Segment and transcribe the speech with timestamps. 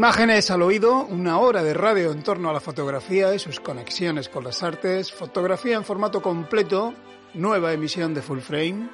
[0.00, 4.30] Imágenes al oído, una hora de radio en torno a la fotografía y sus conexiones
[4.30, 6.94] con las artes, fotografía en formato completo,
[7.34, 8.88] nueva emisión de Full Frame,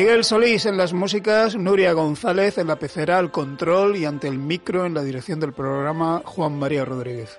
[0.00, 4.38] Miguel Solís en las músicas, Nuria González en la pecera, al control y ante el
[4.38, 7.38] micro en la dirección del programa Juan María Rodríguez.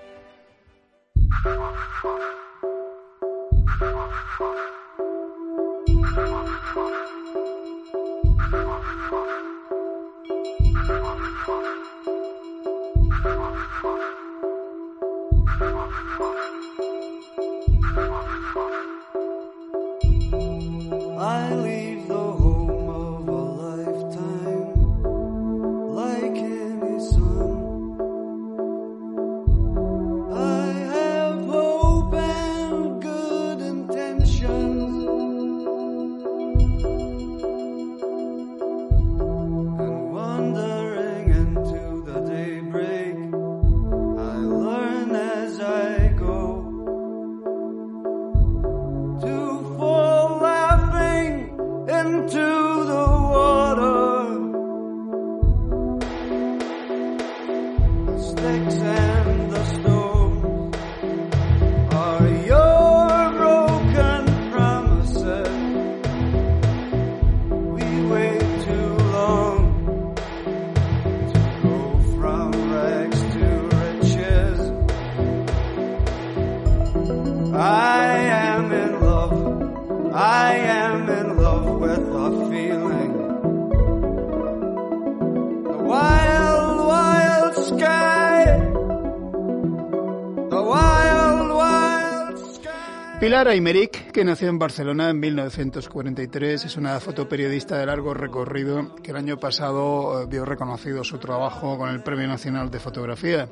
[93.42, 99.10] Pilar Aymeric, que nació en Barcelona en 1943, es una fotoperiodista de largo recorrido que
[99.10, 103.48] el año pasado eh, vio reconocido su trabajo con el Premio Nacional de Fotografía.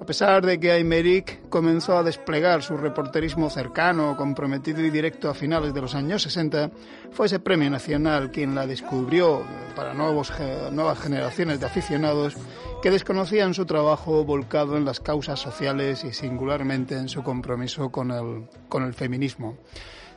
[0.00, 5.34] A pesar de que Aymeric comenzó a desplegar su reporterismo cercano, comprometido y directo a
[5.34, 6.72] finales de los años 60,
[7.12, 9.44] fue ese premio nacional quien la descubrió
[9.76, 10.32] para nuevos,
[10.72, 12.34] nuevas generaciones de aficionados
[12.82, 18.10] que desconocían su trabajo volcado en las causas sociales y singularmente en su compromiso con
[18.10, 19.56] el, con el feminismo.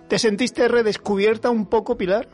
[0.08, 2.28] ¿Te sentiste redescubierta un poco, Pilar?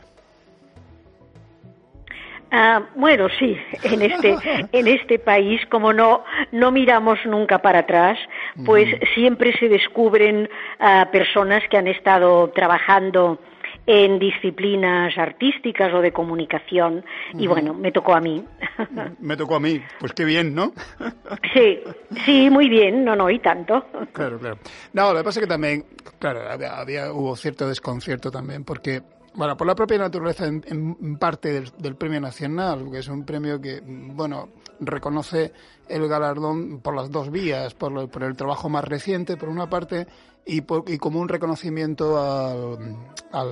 [2.52, 4.36] Ah, bueno, sí, en este,
[4.72, 8.18] en este país, como no, no miramos nunca para atrás,
[8.64, 10.48] pues siempre se descubren
[10.80, 13.38] ah, personas que han estado trabajando
[13.86, 17.04] en disciplinas artísticas o de comunicación
[17.34, 18.44] y bueno, me tocó a mí.
[19.20, 20.72] Me tocó a mí, pues qué bien, ¿no?
[21.52, 21.80] Sí,
[22.24, 23.84] sí, muy bien, no, no, y tanto.
[24.12, 24.58] Claro, claro.
[24.92, 25.84] No, lo que pasa es que también,
[26.18, 29.02] claro, había hubo cierto desconcierto también porque
[29.34, 33.80] bueno, por la propia naturaleza, en, parte del, Premio Nacional, que es un premio que,
[33.84, 34.48] bueno,
[34.80, 35.52] reconoce
[35.88, 40.06] el galardón por las dos vías, por, por el trabajo más reciente, por una parte,
[40.46, 43.44] y, y como un reconocimiento a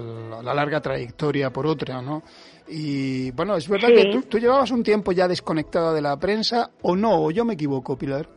[0.42, 2.22] la larga trayectoria por otra, ¿no?
[2.66, 6.70] Y bueno, es verdad que tú, tú, llevabas un tiempo ya desconectada de la prensa,
[6.82, 8.28] o no, o yo me equivoco, Pilar.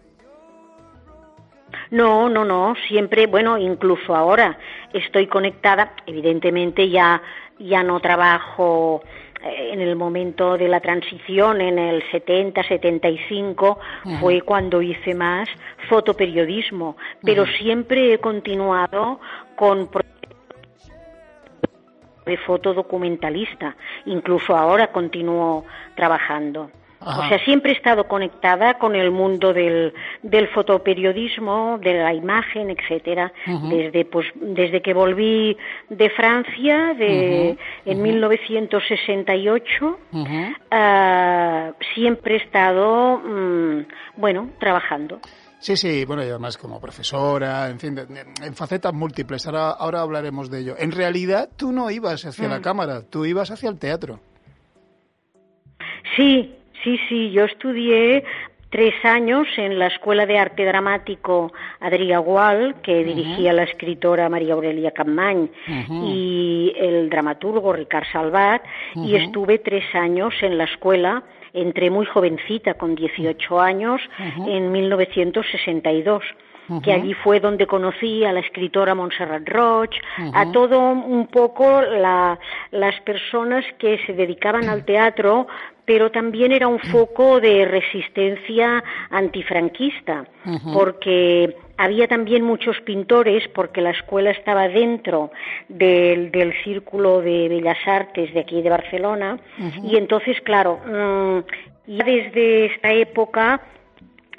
[1.90, 4.58] No, no, no, siempre, bueno, incluso ahora
[4.94, 7.22] estoy conectada, evidentemente ya,
[7.60, 9.02] ya no trabajo
[9.44, 13.80] en el momento de la transición, en el 70, 75,
[14.20, 15.50] fue cuando hice más
[15.90, 19.20] fotoperiodismo, pero siempre he continuado
[19.56, 19.90] con
[22.26, 25.66] de fotodocumentalista, incluso ahora continúo
[25.96, 26.70] trabajando.
[27.04, 32.70] O sea, siempre he estado conectada con el mundo del, del fotoperiodismo, de la imagen,
[32.70, 33.34] etcétera,
[33.70, 35.58] desde pues desde que volví
[35.90, 40.00] de Francia de en 1968
[40.70, 43.80] ah, siempre he estado mm,
[44.18, 45.20] bueno trabajando.
[45.58, 49.46] Sí, sí, bueno, y además como profesora, en fin, en facetas múltiples.
[49.46, 50.76] Ahora, ahora hablaremos de ello.
[50.78, 52.64] En realidad, tú no ibas hacia la mm.
[52.64, 54.20] cámara, tú ibas hacia el teatro.
[56.16, 58.24] Sí, Sí, sí, yo estudié
[58.72, 64.54] tres años en la Escuela de Arte Dramático Adrià Gual, que dirigía la escritora María
[64.54, 65.50] Aurelia Campmany,
[65.90, 68.64] y el dramaturgo Ricard Salvat,
[68.96, 71.24] y estuve tres años en la escuela,
[71.54, 74.02] entré muy jovencita, con 18 años,
[74.48, 76.24] en 1962
[76.80, 79.90] que allí fue donde conocí a la escritora Montserrat Roig,
[80.34, 85.48] a todo un poco las personas que se dedicaban al teatro
[85.86, 90.26] pero también era un foco de resistencia antifranquista,
[90.74, 95.32] porque había también muchos pintores, porque la escuela estaba dentro
[95.68, 96.32] del,
[96.64, 99.40] Círculo de Bellas Artes de aquí de Barcelona,
[99.84, 101.40] y entonces, claro, mm,
[101.88, 103.62] ya desde esta época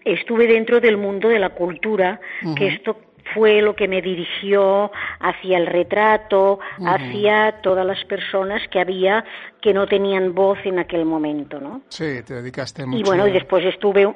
[0.04, 2.20] estuve dentro del mundo de la cultura,
[2.56, 2.96] que esto
[3.34, 4.90] fue lo que me dirigió
[5.20, 9.24] hacia el retrato, hacia todas las personas que había
[9.60, 11.82] que no tenían voz en aquel momento, ¿no?
[11.88, 12.98] Sí, te dedicaste mucho.
[12.98, 14.12] Y bueno, y después estuve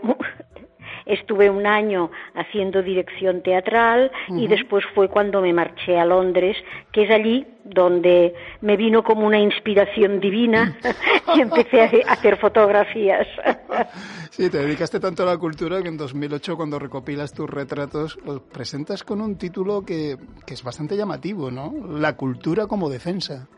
[1.06, 6.56] estuve un año haciendo dirección teatral y después fue cuando me marché a Londres,
[6.92, 10.76] que es allí donde me vino como una inspiración divina
[11.34, 13.26] y empecé a hacer fotografías.
[14.28, 18.42] Sí, te dedicaste tanto a la cultura que en 2008 cuando recopilas tus retratos los
[18.42, 21.72] presentas con un título que, que es bastante llamativo, ¿no?
[21.98, 23.48] La cultura como defensa.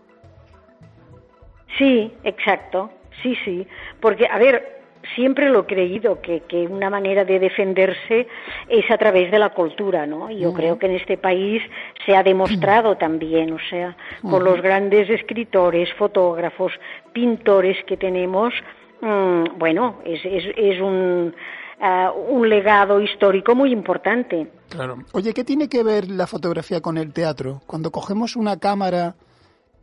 [1.77, 2.93] Sí, exacto.
[3.23, 3.67] Sí, sí.
[4.01, 4.78] Porque, a ver,
[5.15, 8.27] siempre lo he creído que, que, una manera de defenderse
[8.69, 10.31] es a través de la cultura, ¿no?
[10.31, 11.63] Y yo creo que en este país
[12.05, 16.73] se ha demostrado también, o sea, por los grandes escritores, fotógrafos,
[17.13, 18.53] pintores que tenemos,
[19.01, 21.35] mm, bueno, es, es, es un,
[21.81, 24.51] ah, un legado histórico muy importante.
[24.69, 24.99] Claro.
[25.13, 27.63] Oye, ¿qué tiene que ver la fotografía con el teatro?
[27.67, 29.17] Cuando cogemos una cámara,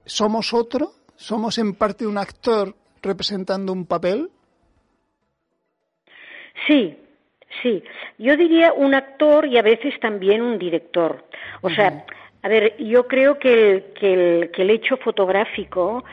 [0.06, 0.92] ¿somos otro?
[1.16, 4.30] ¿Somos en parte un actor representando un papel?
[6.68, 6.98] Sí,
[7.62, 7.84] sí.
[8.18, 11.26] Yo diría un actor y a veces también un director.
[11.62, 12.06] O sea,
[12.42, 16.04] a ver, yo creo que el, que el, que el hecho fotográfico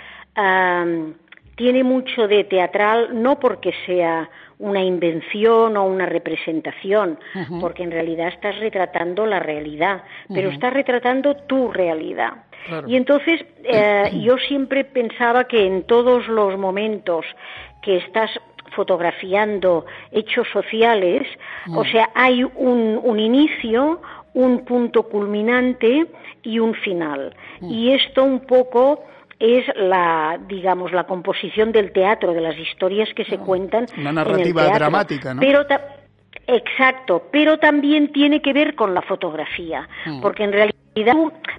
[1.57, 7.19] tiene mucho de teatral, no porque sea una invención o una representación,
[7.61, 12.45] porque en realidad estás retratando la realidad, pero estás retratando tu realidad.
[12.87, 17.27] Y entonces eh, yo siempre pensaba que en todos los momentos
[17.83, 18.31] que estás
[18.75, 21.27] fotografiando hechos sociales,
[21.67, 21.77] mm.
[21.77, 24.01] o sea, hay un, un, inicio,
[24.35, 26.07] un punto culminante
[26.43, 27.35] y un final.
[27.61, 27.71] Mm.
[27.71, 29.05] Y esto un poco
[29.39, 33.87] es la, digamos, la composición del teatro, de las historias que se ah, cuentan.
[33.99, 35.41] Una narrativa dramática, ¿no?
[35.41, 35.67] Pero
[36.47, 40.21] Exacto, pero también tiene que ver con la fotografía, mm.
[40.21, 40.73] porque en realidad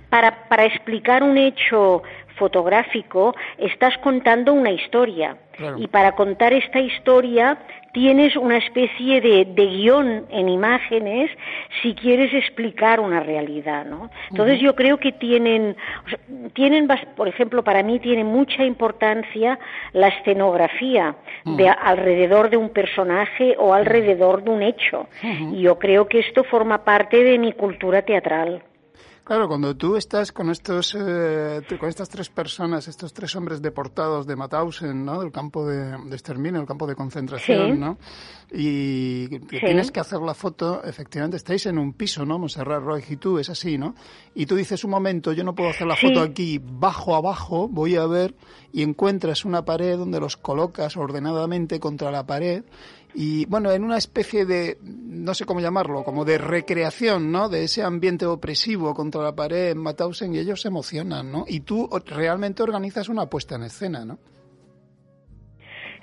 [0.10, 2.04] para, para explicar un hecho
[2.44, 5.38] fotográfico, estás contando una historia.
[5.78, 7.58] Y para contar esta historia
[7.94, 11.30] tienes una especie de, guion en imágenes
[11.82, 14.10] si quieres explicar una realidad, ¿no?
[14.32, 15.78] Entonces yo creo que tienen,
[16.54, 19.58] tienen, por ejemplo, para mí tiene mucha importancia
[19.94, 25.08] la escenografía de alrededor de un personaje o alrededor de un hecho.
[25.54, 28.64] Y yo creo que esto forma parte de mi cultura teatral.
[29.24, 34.28] Claro, cuando tú estás con estos, eh, con estas tres personas, estos tres hombres deportados
[34.28, 35.22] de Mauthausen, ¿no?
[35.22, 37.98] Del campo de, exterminio, el campo de concentración, ¿no?
[38.52, 42.38] Y tienes que hacer la foto, efectivamente estáis en un piso, ¿no?
[42.38, 43.96] Monserrat Roy y tú, es así, ¿no?
[44.36, 47.96] Y tú dices un momento, yo no puedo hacer la foto aquí, bajo abajo, voy
[47.96, 48.36] a ver,
[48.74, 52.66] y encuentras una pared donde los colocas ordenadamente contra la pared
[53.16, 57.50] y bueno, en una especie de, no sé cómo llamarlo, como de recreación, ¿no?
[57.50, 61.46] De ese ambiente opresivo contra la pared en Mauthausen y ellos se emocionan, ¿no?
[61.48, 64.18] Y tú realmente organizas una puesta en escena, ¿no?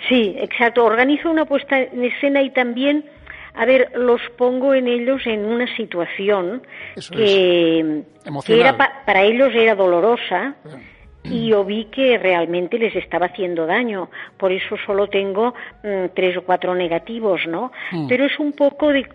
[0.09, 0.85] Sí, exacto.
[0.85, 3.05] Organizo una puesta en escena y también,
[3.55, 6.62] a ver, los pongo en ellos en una situación
[7.11, 8.05] que,
[8.49, 10.57] era para ellos era dolorosa
[11.25, 14.11] y yo vi que realmente les estaba haciendo daño.
[14.37, 17.73] Por eso solo tengo mm, tres o cuatro negativos, ¿no?
[17.93, 18.09] Mm.
[18.09, 19.07] Pero es un poco de...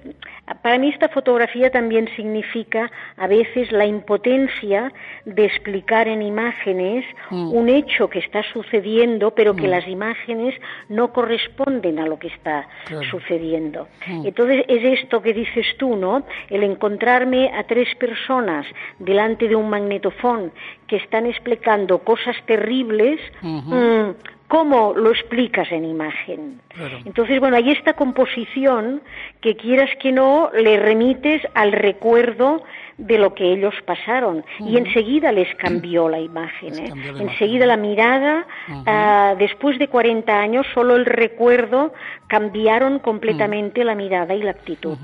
[0.62, 4.92] Para mí esta fotografía también significa a veces la impotencia
[5.26, 7.52] de explicar en imágenes mm.
[7.52, 10.54] un hecho que está sucediendo, pero que las imágenes
[10.88, 12.68] no corresponden a lo que está
[13.10, 13.88] sucediendo.
[14.08, 16.24] Entonces es esto que dices tú, ¿no?
[16.50, 18.68] El encontrarme a tres personas
[19.00, 20.52] delante de un magnetofón
[20.88, 24.12] que están explicando cosas terribles, mm,
[24.48, 26.62] cómo lo explicas en imagen.
[27.06, 29.02] Entonces, bueno, hay esta composición
[29.42, 32.62] que quieras que no le remites al recuerdo
[32.98, 36.94] de lo que ellos pasaron y enseguida les cambió la imagen, ¿eh?
[37.20, 38.48] enseguida la mirada,
[38.86, 41.94] ah, después de 40 años solo el recuerdo
[42.28, 44.98] cambiaron completamente la mirada y la actitud.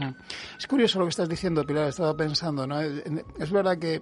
[0.57, 2.79] Es curioso lo que estás diciendo, Pilar, estaba pensando, ¿no?
[2.79, 4.01] Es verdad que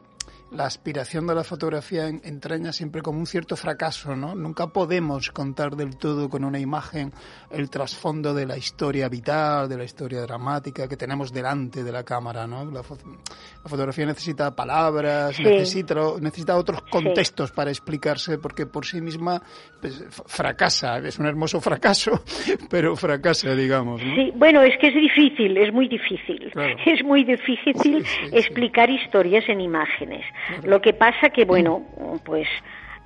[0.51, 4.35] la aspiración de la fotografía entraña siempre como un cierto fracaso, ¿no?
[4.35, 7.11] Nunca podemos contar del todo con una imagen
[7.51, 12.03] el trasfondo de la historia vital, de la historia dramática que tenemos delante de la
[12.03, 12.65] cámara, ¿no?
[12.65, 19.41] La, fotografía necesita palabras, necesita, necesita otros contextos para explicarse porque por sí misma
[19.79, 22.23] pues, fracasa, es un hermoso fracaso,
[22.69, 24.15] pero fracasa, digamos, ¿no?
[24.15, 26.51] Sí, bueno, es que es difícil, es muy difícil.
[26.85, 30.23] Es muy difícil explicar historias en imágenes.
[30.63, 31.83] Lo que pasa que, bueno,
[32.23, 32.47] pues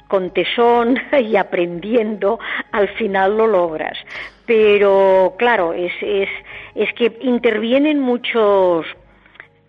[0.08, 2.40] con tesón y aprendiendo,
[2.72, 3.98] al final lo logras.
[4.46, 6.30] Pero, claro, es, es,
[6.76, 8.86] es que intervienen muchos,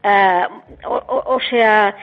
[0.02, 0.47] uh,
[0.87, 1.97] o, sea,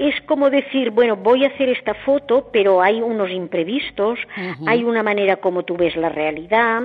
[0.00, 4.18] es como decir, bueno, voy a hacer esta foto, pero hay unos imprevistos,
[4.66, 6.84] hay una manera como tú ves la realidad,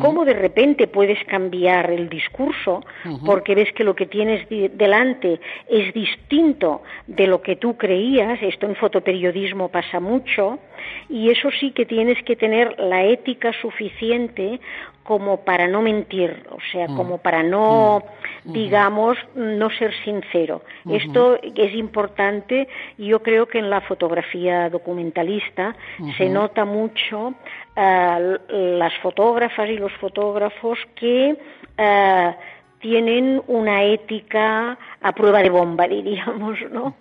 [0.00, 2.82] cómo de repente puedes cambiar el discurso,
[3.26, 8.64] porque ves que lo que tienes delante es distinto de lo que tú creías, esto
[8.64, 10.58] en fotoperiodismo pasa mucho,
[11.08, 14.60] y eso sí que tienes que tener la ética suficiente
[15.04, 16.96] como para no mentir, o sea, mm.
[16.96, 18.02] como para no,
[18.44, 18.52] mm.
[18.52, 20.62] digamos, no ser sincero.
[20.90, 25.76] Esto es importante y yo creo que en la fotografía documentalista
[26.16, 31.36] se nota mucho uh, las fotógrafas y los fotógrafos que
[31.78, 32.32] uh,
[32.80, 36.94] tienen una ética a prueba de bomba, diríamos, ¿no?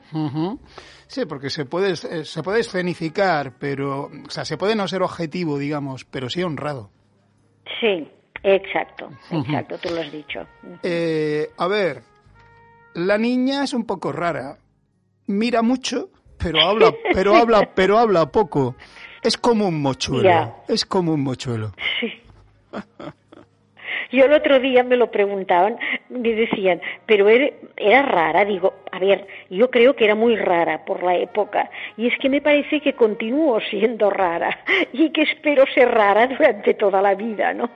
[1.14, 5.04] Sí, porque se puede, eh, se puede escenificar, pero, o sea, se puede no ser
[5.04, 6.90] objetivo, digamos, pero sí honrado.
[7.80, 8.08] Sí,
[8.42, 10.40] exacto, exacto, tú lo has dicho.
[10.82, 12.02] Eh, a ver,
[12.96, 14.58] la niña es un poco rara.
[15.28, 18.76] Mira mucho, pero habla, pero habla, pero habla poco.
[19.22, 20.64] Es como un mochuelo.
[20.68, 21.74] Es como un mochuelo.
[22.00, 22.12] Sí.
[24.14, 25.80] Yo el otro día me lo preguntaban,
[26.10, 31.02] me decían, pero era rara, digo, a ver, yo creo que era muy rara por
[31.02, 34.56] la época, y es que me parece que continúo siendo rara,
[34.94, 37.72] y que espero ser rara durante toda la vida, ¿no?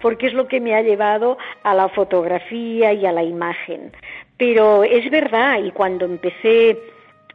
[0.00, 3.92] Porque es lo que me ha llevado a la fotografía y a la imagen.
[4.38, 6.78] Pero es verdad, y cuando empecé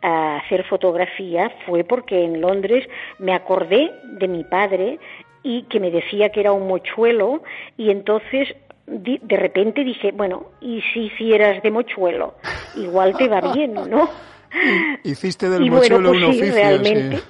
[0.02, 2.88] a hacer fotografía fue porque en Londres
[3.20, 5.00] me acordé de mi padre
[5.48, 7.42] y que me decía que era un mochuelo
[7.78, 8.50] y entonces
[8.86, 12.36] de repente dije, bueno, ¿y si hicieras de mochuelo?
[12.76, 14.10] Igual te va bien, ¿no?
[15.04, 17.22] Hiciste del mochuelo pues un sí, Realmente.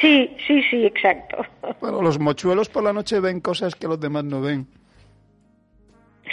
[0.00, 0.36] Sí.
[0.46, 1.38] sí, sí, exacto.
[1.80, 4.68] Bueno, los mochuelos por la noche ven cosas que los demás no ven.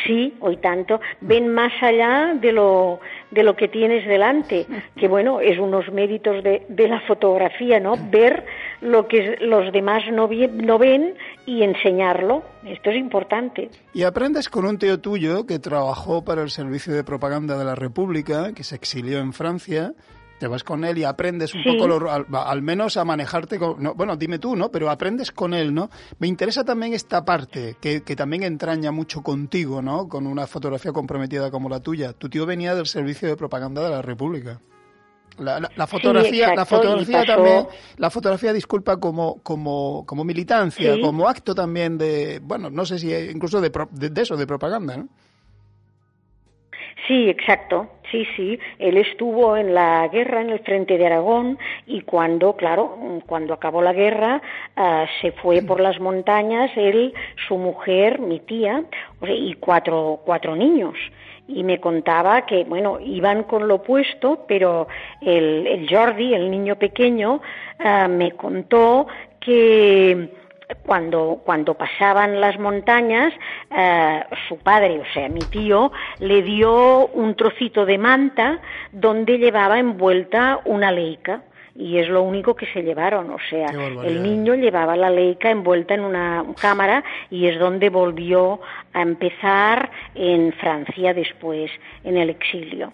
[0.05, 0.99] Sí, hoy tanto.
[1.21, 2.99] Ven más allá de lo,
[3.31, 7.93] de lo que tienes delante, que bueno, es unos méritos de, de la fotografía, ¿no?
[8.09, 8.45] Ver
[8.81, 12.43] lo que los demás no, no ven y enseñarlo.
[12.65, 13.69] Esto es importante.
[13.93, 17.75] Y aprendes con un tío tuyo que trabajó para el Servicio de Propaganda de la
[17.75, 19.93] República, que se exilió en Francia
[20.39, 24.39] te vas con él y aprendes un poco, al, menos a manejarte, con, bueno, dime
[24.39, 24.69] tú, ¿no?
[24.69, 25.89] Pero aprendes con él, ¿no?
[26.19, 30.07] Me interesa también esta parte, que, que, también entraña mucho contigo, ¿no?
[30.07, 32.13] Con una fotografía comprometida como la tuya.
[32.13, 34.59] Tu tío venía del Servicio de Propaganda de la República.
[35.37, 41.53] La, la, fotografía, la fotografía también, la fotografía, disculpa, como, como, como militancia, como acto
[41.53, 45.09] también de, bueno, no sé si incluso de, de eso, de propaganda, ¿no?
[47.07, 47.89] Sí, exacto.
[48.11, 48.59] Sí, sí.
[48.79, 51.57] Él estuvo en la guerra en el frente de Aragón
[51.87, 54.41] y cuando, claro, cuando acabó la guerra,
[54.75, 57.13] ah, se fue por las montañas él,
[57.47, 58.83] su mujer, mi tía
[59.27, 60.95] y cuatro, cuatro niños
[61.47, 64.87] y me contaba que, bueno, iban con lo opuesto, pero
[65.21, 67.41] el, el Jordi, el niño pequeño,
[67.79, 69.07] ah, me contó
[69.39, 70.29] que
[70.85, 73.33] cuando, cuando pasaban las montañas,
[73.75, 78.59] eh, su padre, o sea, mi tío, le dio un trocito de manta
[78.91, 81.41] donde llevaba envuelta una leica
[81.75, 83.67] y es lo único que se llevaron, o sea,
[84.05, 88.61] el niño llevaba la leica envuelta en una cámara y es donde volvió
[88.93, 91.69] a empezar en Francia después,
[92.05, 92.93] en el exilio.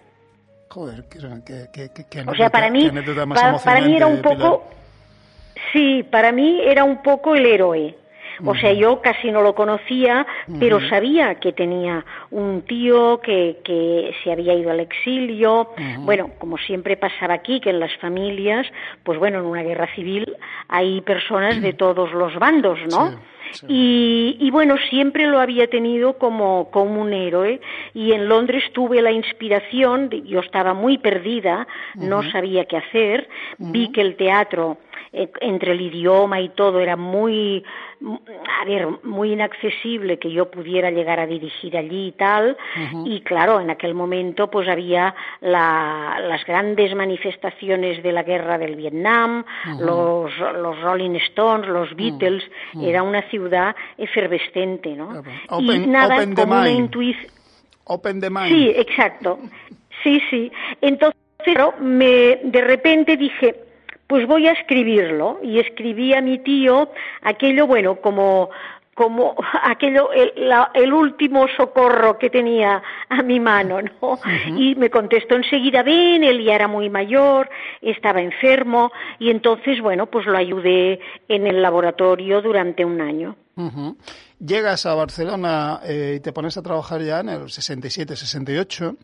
[0.70, 1.20] Joder, que,
[2.26, 2.90] o sea, para mí,
[3.64, 4.64] para, mí era un poco...
[5.72, 7.96] Sí, para mí era un poco el héroe.
[8.44, 10.26] O sea, yo casi no lo conocía,
[10.60, 15.70] pero sabía que tenía un tío que, que se había ido al exilio.
[16.00, 18.66] Bueno, como siempre pasaba aquí, que en las familias,
[19.04, 20.36] pues bueno, en una guerra civil
[20.68, 23.12] hay personas de todos los bandos, ¿no?
[23.68, 27.60] Y, bueno, siempre lo había tenido como, como un héroe.
[27.94, 33.92] Y en Londres tuve la inspiración, yo estaba muy perdida, no sabía qué hacer, vi
[33.92, 34.78] que el teatro
[35.14, 37.64] eh, entre el idioma y todo era muy,
[38.62, 42.56] a ver, muy inaccesible que yo pudiera llegar a dirigir allí y tal.
[43.06, 49.44] Y claro, en aquel momento pues había las grandes manifestaciones de la guerra del Vietnam,
[49.80, 52.44] los, los Rolling Stones, los Beatles,
[52.82, 55.24] era una ciudad efervescente, ¿no?
[55.60, 57.32] y nada, como una intuición.
[57.86, 58.48] Open the mind.
[58.48, 59.40] Sí, exacto.
[60.04, 60.52] Sí, sí.
[60.80, 61.20] Entonces,
[61.80, 63.71] me, de repente dije,
[64.12, 66.90] pues voy a escribirlo y escribí a mi tío
[67.22, 68.50] aquello, bueno, como
[68.94, 74.20] como aquello, el, último socorro que tenía a mi mano, ¿no?
[74.58, 77.50] Y me contestó enseguida, ven, él ya era muy mayor,
[77.82, 81.00] estaba enfermo, y entonces, bueno, pues lo ayudé
[81.30, 83.38] en el laboratorio durante un año.
[84.46, 88.98] Llegas a Barcelona eh, y te pones a trabajar ya en el 67, 68.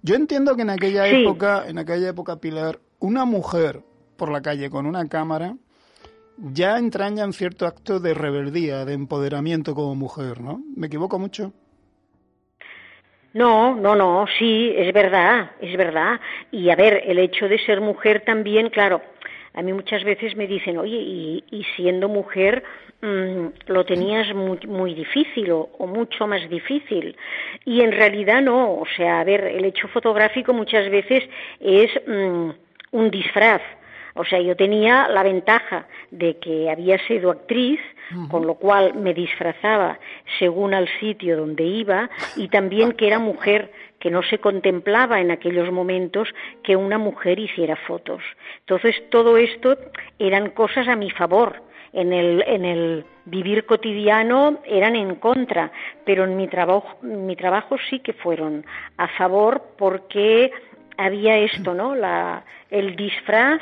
[0.00, 3.82] Yo entiendo que en aquella época, en aquella época, Pilar, una mujer
[4.16, 5.54] por la calle con una cámara
[6.38, 10.62] ya entrañan cierto acto de rebeldía, de empoderamiento como mujer, ¿no?
[10.76, 11.52] ¿Me equivoco mucho?
[13.32, 16.20] No, no, no, sí, es verdad, es verdad.
[16.52, 19.02] Y a ver, el hecho de ser mujer también, claro,
[19.54, 22.62] a mí muchas veces me dicen, oye, y, siendo mujer
[23.00, 27.16] mm, lo tenías muy, muy difícil o, mucho más difícil.
[27.64, 31.24] Y en realidad no, o sea, a ver, el hecho fotográfico muchas veces
[31.60, 32.50] es mm,
[32.92, 33.62] un disfraz
[34.14, 37.80] o sea, yo tenía la ventaja de que había sido actriz,
[38.30, 39.98] con lo cual me disfrazaba
[40.38, 45.30] según al sitio donde iba, y también que era mujer, que no se contemplaba en
[45.30, 46.28] aquellos momentos
[46.62, 48.22] que una mujer hiciera fotos.
[48.60, 49.76] Entonces, todo esto
[50.18, 51.62] eran cosas a mi favor.
[51.92, 55.72] En el, en el vivir cotidiano eran en contra,
[56.04, 60.52] pero en mi trabajo, mi trabajo sí que fueron a favor porque
[60.96, 61.94] había esto, ¿no?
[61.94, 63.60] La, el disfraz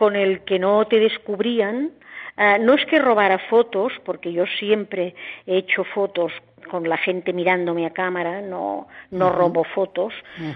[0.00, 1.90] con el que no te descubrían.
[2.38, 5.14] Ah, no es que robara fotos, porque yo siempre
[5.46, 6.32] he hecho fotos
[6.68, 10.12] con la gente mirándome a cámara, no, no robo fotos.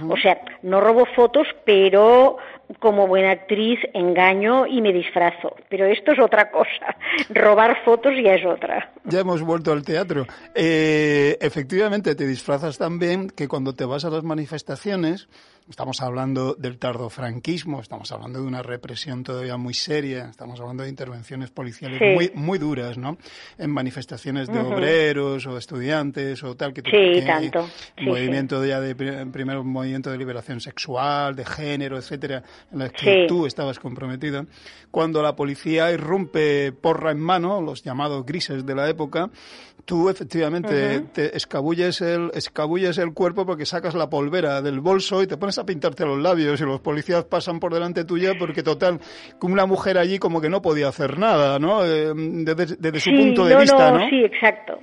[0.08, 2.38] O sea, no robo fotos, pero
[2.78, 5.54] como buena actriz engaño y me disfrazo.
[5.68, 6.96] Pero esto es otra cosa.
[7.30, 8.92] Robar fotos ya es otra.
[9.04, 10.26] Ya hemos vuelto al teatro.
[10.54, 15.28] Eh, efectivamente, te disfrazas también que cuando te vas a las manifestaciones
[15.68, 20.90] Estamos hablando del tardofranquismo, estamos hablando de una represión todavía muy seria, estamos hablando de
[20.90, 23.16] intervenciones policiales muy, muy duras, ¿no?
[23.56, 26.72] En manifestaciones de obreros o estudiantes o tal.
[26.72, 27.68] Que, sí, tanto.
[28.00, 33.46] movimiento ya de, primero movimiento de liberación sexual, de género, etcétera, en las que tú
[33.46, 34.44] estabas comprometida.
[34.90, 39.30] Cuando la policía irrumpe porra en mano, los llamados grises de la época,
[39.84, 45.26] tú efectivamente te escabulles el, escabulles el cuerpo porque sacas la polvera del bolso y
[45.26, 49.00] te pones a pintarte los labios y los policías pasan por delante tuya porque total,
[49.38, 51.84] como una mujer allí como que no podía hacer nada, ¿no?
[51.84, 54.08] Eh, desde, su punto de vista, ¿no?
[54.08, 54.78] Sí, exacto.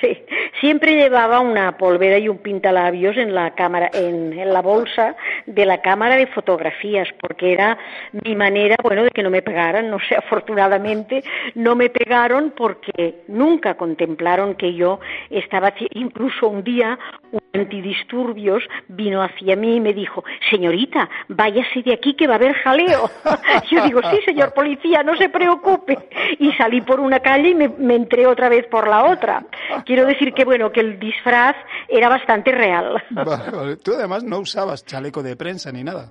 [0.00, 0.16] Sí,
[0.60, 5.80] siempre llevaba una polvera y un pintalabios en la cámara, en, la bolsa de la
[5.80, 7.76] cámara de fotografías, porque era
[8.24, 9.90] mi manera, bueno, de que no me pegaran.
[9.90, 11.24] No sé, afortunadamente
[11.56, 16.98] no me pegaron porque nunca contemplaron que yo estaba, incluso un día
[17.32, 22.36] un antidisturbios vino hacia mí y me dijo, señorita, váyase de aquí que va a
[22.36, 23.10] haber jaleo.
[23.70, 25.98] Yo digo, sí, señor policía, no se preocupe.
[26.38, 29.44] Y salí por una calle y me, me entré otra vez por la otra.
[29.88, 31.56] Quiero decir que, bueno, que el disfraz
[31.88, 33.02] era bastante real.
[33.82, 36.10] Tú además no usabas chaleco de prensa ni nada.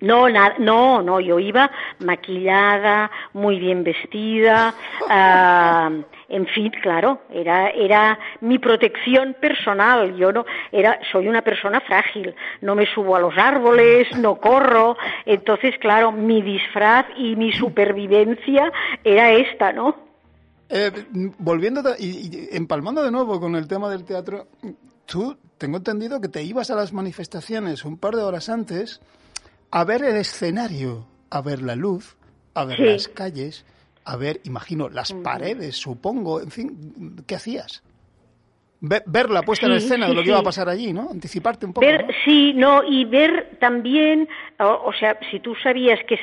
[0.00, 4.74] No, no, no, yo iba maquillada, muy bien vestida,
[5.08, 5.90] ah,
[6.28, 10.16] en fin, claro, era, era mi protección personal.
[10.16, 14.96] Yo no, era, soy una persona frágil, no me subo a los árboles, no corro,
[15.24, 18.72] entonces, claro, mi disfraz y mi supervivencia
[19.04, 20.05] era esta, ¿no?
[20.68, 20.90] Eh,
[21.38, 24.48] volviendo y, empalmando de nuevo con el tema del teatro,
[25.04, 29.00] tú tengo entendido que te ibas a las manifestaciones un par de horas antes
[29.70, 32.16] a ver el escenario, a ver la luz,
[32.54, 33.64] a ver las calles,
[34.04, 37.82] a ver, imagino, las paredes, supongo, en fin, ¿qué hacías?
[38.80, 41.08] Ver, la puesta en escena de lo que iba a pasar allí, ¿no?
[41.10, 41.86] Anticiparte un poco.
[41.86, 46.18] Ver, Sí, no, y ver también, o, sea, si tú sabías que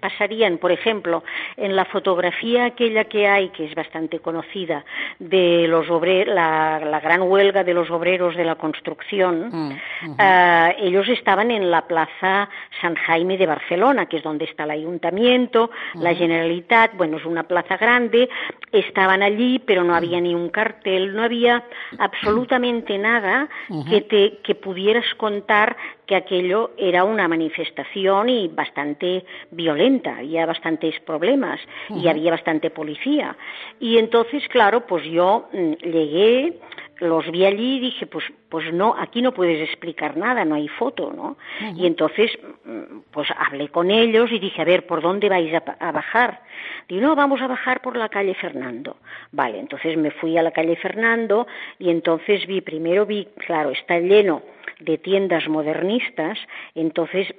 [0.00, 1.24] pasarían, por ejemplo,
[1.56, 4.84] en la fotografía aquella que hay, que es bastante conocida,
[5.18, 11.08] de los obreros, la, gran huelga de los obreros de la construcción, mm, ah, ellos
[11.08, 12.48] estaban en la plaza
[12.82, 17.44] San Jaime de Barcelona, que es donde está el ayuntamiento, la Generalitat, bueno, es una
[17.44, 18.28] plaza grande,
[18.72, 21.64] estaban allí, pero no había ni un cartel, no había
[21.98, 23.48] absolutamente nada
[23.88, 30.98] que, te, que pudieras contar que aquello era una manifestación y bastante violenta, había bastantes
[31.00, 33.36] problemas y había bastante policía.
[33.80, 36.58] Y entonces, claro, pues yo mm, llegué,
[37.02, 40.68] los vi allí y dije, pues, pues no, aquí no puedes explicar nada, no hay
[40.68, 41.36] foto, ¿no?
[41.76, 42.30] Y entonces,
[42.64, 46.42] mm, pues hablé con ellos y dije, a ver, ¿por dónde vais a, bajar?
[46.88, 48.96] Digo, no, vamos a bajar por la calle Fernando.
[49.32, 51.46] Vale, entonces me fui a la calle Fernando
[51.78, 54.42] y entonces vi, primero vi, claro, está lleno
[54.78, 56.38] de tiendas modernistas,
[56.74, 57.34] entonces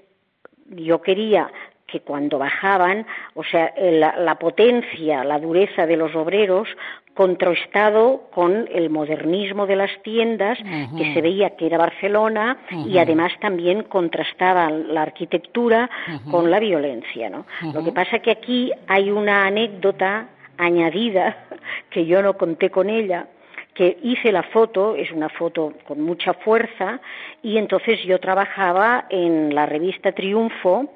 [0.68, 1.50] yo quería
[1.94, 6.68] que cuando bajaban, o sea, la, potencia, la dureza de los obreros,
[7.14, 10.58] contrastado con el modernismo de las tiendas,
[10.98, 15.90] que se veía que era Barcelona, y además también contrastaba la arquitectura
[16.32, 17.46] con la violencia, ¿no?
[17.74, 21.38] Lo que pasa que aquí hay una anécdota añadida
[21.90, 23.28] que yo no conté con ella,
[23.74, 27.00] que hice la foto, es una foto con mucha fuerza,
[27.42, 30.94] y entonces yo trabajaba en la revista Triunfo,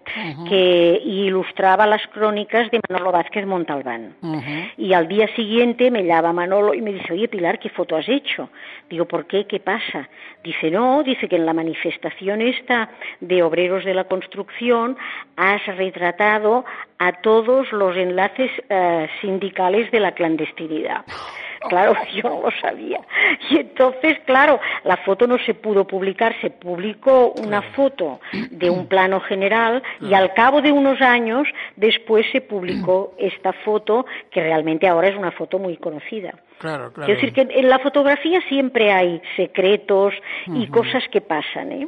[0.48, 4.16] que ilustraba las crónicas de Manolo Vázquez Montalbán.
[4.78, 8.08] Y al día siguiente me llama Manolo y me dice, oye Pilar, ¿qué foto has
[8.08, 8.50] hecho?
[8.90, 9.46] Digo, ¿por qué?
[9.46, 10.08] ¿Qué pasa?
[10.44, 14.98] Dice, no, dice que en la manifestación esta de obreros de la construcción
[15.36, 16.64] has retratado
[17.00, 21.04] a todos los enlaces eh, sindicales de la clandestinidad.
[21.70, 23.00] Claro, yo no lo sabía.
[23.50, 28.20] Y entonces, claro, la foto no se pudo publicar, se publicó una foto
[28.52, 34.06] de un plano general y al cabo de unos años después se publicó esta foto
[34.32, 36.34] que realmente ahora es una foto muy conocida.
[36.60, 37.12] Claro, claro.
[37.12, 40.14] Es decir, que en la fotografía siempre hay secretos
[40.48, 41.72] y cosas que pasan.
[41.72, 41.88] ¿eh?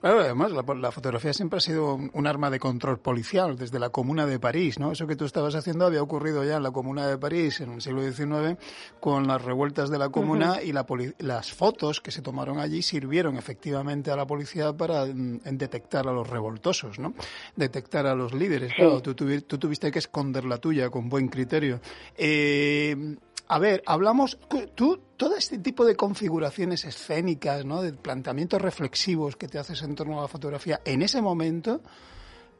[0.00, 4.26] Claro, además, la, fotografía siempre ha sido un, arma de control policial desde la Comuna
[4.26, 4.78] de París.
[4.78, 4.92] ¿no?
[4.92, 7.80] Eso que tú estabas haciendo había ocurrido ya en la Comuna de París en el
[7.80, 8.58] siglo XIX
[9.00, 14.10] con las revueltas de la Comuna y las fotos que se tomaron allí sirvieron efectivamente
[14.10, 17.14] a la policía para mm, detectar a los revoltosos, ¿no?
[17.56, 18.72] detectar a los líderes.
[18.74, 21.80] Claro, tú, tú, tuviste que esconder la tuya con buen criterio.
[22.16, 23.16] Eh,
[23.48, 24.38] a ver, hablamos,
[24.74, 27.82] tú, todo este tipo de configuraciones escénicas, ¿no?
[27.82, 31.82] De planteamientos reflexivos que te haces en torno a la fotografía, en ese momento,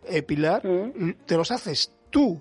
[0.04, 1.24] eh, Pilar, mm.
[1.24, 2.40] ¿te los haces tú,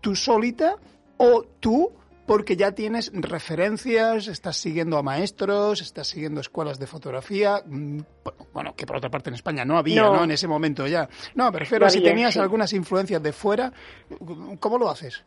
[0.00, 0.76] tú solita,
[1.16, 1.90] o tú
[2.28, 8.00] porque ya tienes referencias, estás siguiendo a maestros, estás siguiendo escuelas de fotografía, mm,
[8.52, 10.24] bueno, que por otra parte en España no había, ¿no?
[10.24, 11.08] En ese momento ya.
[11.34, 13.72] No, prefiero si tenías algunas influencias de fuera,
[14.60, 15.24] ¿cómo lo haces?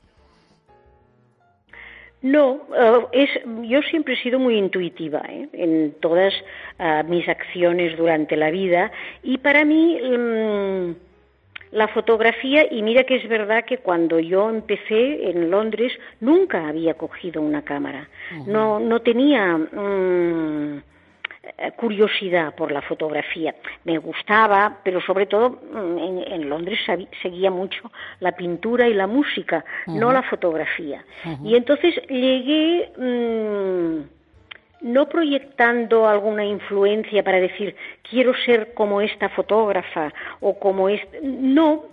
[2.22, 3.30] No, eh, es,
[3.64, 5.50] yo siempre he sido muy intuitiva ¿eh?
[5.54, 6.32] en todas
[6.78, 8.92] eh, mis acciones durante la vida
[9.24, 10.92] y para mí mm,
[11.72, 16.96] la fotografía, y mira que es verdad que cuando yo empecé en Londres nunca había
[16.96, 18.10] cogido una cámara,
[18.46, 19.58] no, no tenía...
[19.58, 20.82] Mm,
[21.58, 23.56] eh, curiosidad por la fotografía.
[23.84, 26.80] Me gustaba, pero sobre todo mm, en, Londres
[27.22, 31.04] seguía mucho la pintura y la música, no la fotografía.
[31.44, 34.21] Y entonces llegué mm,
[34.82, 37.76] no proyectando alguna influencia para decir
[38.10, 41.86] quiero ser como esta fotógrafa o como este, no,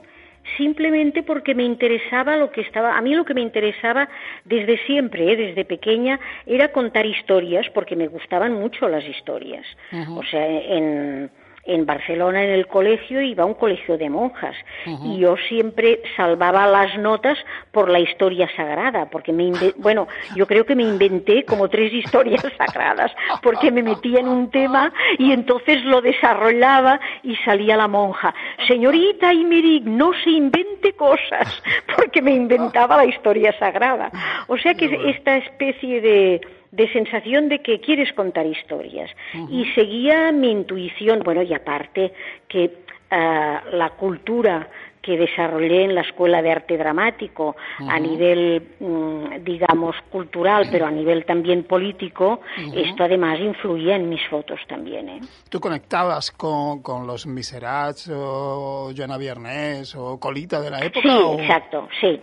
[0.56, 4.08] simplemente porque me interesaba lo que estaba, a mí lo que me interesaba
[4.44, 5.36] desde siempre, ¿eh?
[5.36, 9.66] desde pequeña, era contar historias, porque me gustaban mucho las historias.
[10.14, 11.30] O sea, en,
[11.68, 14.56] en Barcelona en el colegio iba a un colegio de monjas.
[15.04, 17.38] Y yo siempre salvaba las notas
[17.72, 22.42] por la historia sagrada, porque me bueno, yo creo que me inventé como tres historias
[22.58, 28.34] sagradas, porque me metía en un tema y entonces lo desarrollaba y salía la monja,
[28.66, 31.62] señorita Imeric, no se invente cosas,
[31.96, 34.10] porque me inventaba la historia sagrada.
[34.46, 39.10] O sea que esta especie de de sensación de que quieres contar historias.
[39.50, 42.12] Y seguía mi intuición, bueno, y aparte
[42.48, 44.68] que ah, la cultura
[45.08, 50.90] que desarrollé en la Escuela de Arte Dramático a nivel, mm, digamos, cultural, pero a
[50.90, 52.40] nivel también político,
[52.74, 55.08] esto además influía en mis fotos también.
[55.08, 55.20] ¿eh?
[55.48, 61.08] ¿Tú conectabas con, con los Miserats o Joana Viernes o Colita de la época?
[61.08, 62.20] Sí, exacto, sí.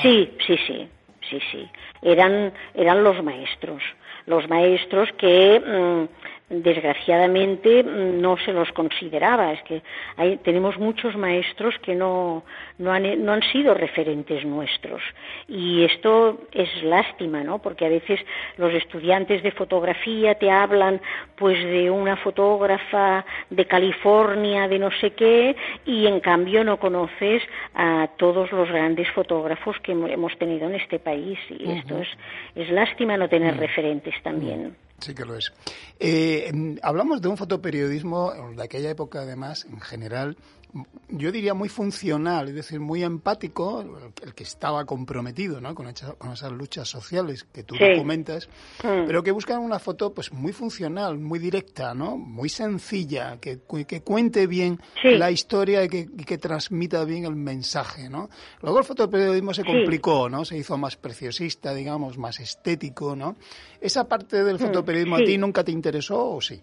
[0.00, 0.88] Sí, sí, sí.
[1.28, 1.70] sí, sí.
[2.06, 3.82] Eran, eran los maestros.
[4.26, 9.52] Los maestros que mm, desgraciadamente mm, no se los consideraba.
[9.52, 9.82] Es que
[10.16, 12.44] hay, tenemos muchos maestros que no,
[12.78, 15.02] no, han, no han sido referentes nuestros.
[15.48, 17.58] Y esto es lástima, ¿no?
[17.58, 18.20] Porque a veces
[18.56, 21.00] los estudiantes de fotografía te hablan
[21.36, 27.42] pues de una fotógrafa de California, de no sé qué, y en cambio no conoces
[27.74, 31.38] a todos los grandes fotógrafos que hemos tenido en este país.
[31.50, 32.08] Y esto es,
[32.54, 34.76] es lástima no tener referentes también.
[35.00, 35.52] Sí que lo es.
[36.00, 40.36] Eh, hablamos de un fotoperiodismo de aquella época, además, en general,
[41.08, 43.84] yo diría muy funcional, es decir, muy empático,
[44.22, 45.74] el que estaba comprometido ¿no?
[45.74, 45.86] con,
[46.18, 48.48] con esas luchas sociales que tú documentas,
[48.82, 49.06] mm.
[49.06, 52.16] pero que buscan una foto pues muy funcional, muy directa, ¿no?
[52.16, 58.08] muy sencilla, que, que cuente bien la historia y que, que, transmita bien el mensaje.
[58.08, 58.28] ¿no?
[58.62, 60.44] Luego el fotoperiodismo se complicó, ¿no?
[60.44, 63.16] se hizo más preciosista, digamos, más estético.
[63.16, 63.36] ¿no?
[63.80, 66.60] ¿Esa parte del mm, fotoperiodismo a ti nunca te interesó o sí?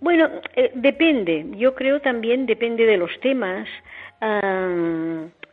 [0.00, 1.46] Bueno, eh, depende.
[1.56, 3.68] Yo creo también depende de los temas,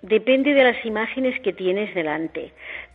[0.01, 2.51] depende de las imágenes que tienes delante.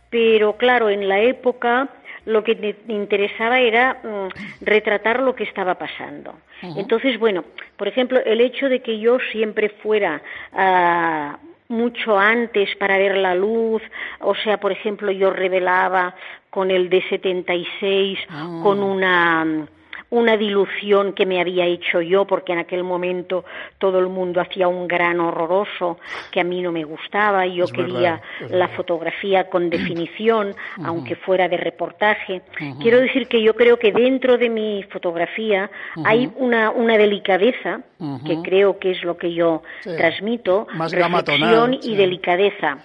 [0.09, 1.89] Pero claro, en la época
[2.25, 6.35] lo que me interesaba era mm, retratar lo que estaba pasando.
[6.77, 7.43] Entonces, bueno,
[7.75, 10.21] por ejemplo, el hecho de que yo siempre fuera
[10.53, 13.81] ah, mucho antes para ver la luz,
[14.19, 16.15] o sea, por ejemplo, yo revelaba
[16.51, 18.59] con el D76, ah.
[18.61, 19.65] con una
[20.11, 23.45] una dilución que me había hecho yo, porque en aquel momento
[23.77, 25.97] todo el mundo hacía un gran horroroso
[26.31, 31.47] que a mí no me gustaba y yo quería la fotografía con definición, aunque fuera
[31.47, 32.41] de reportaje.
[32.81, 35.71] Quiero decir que yo creo que dentro de mi fotografía
[36.03, 37.81] hay una, una delicadeza,
[38.25, 42.79] que creo que es lo que yo transmito, Más reflexión y delicadeza.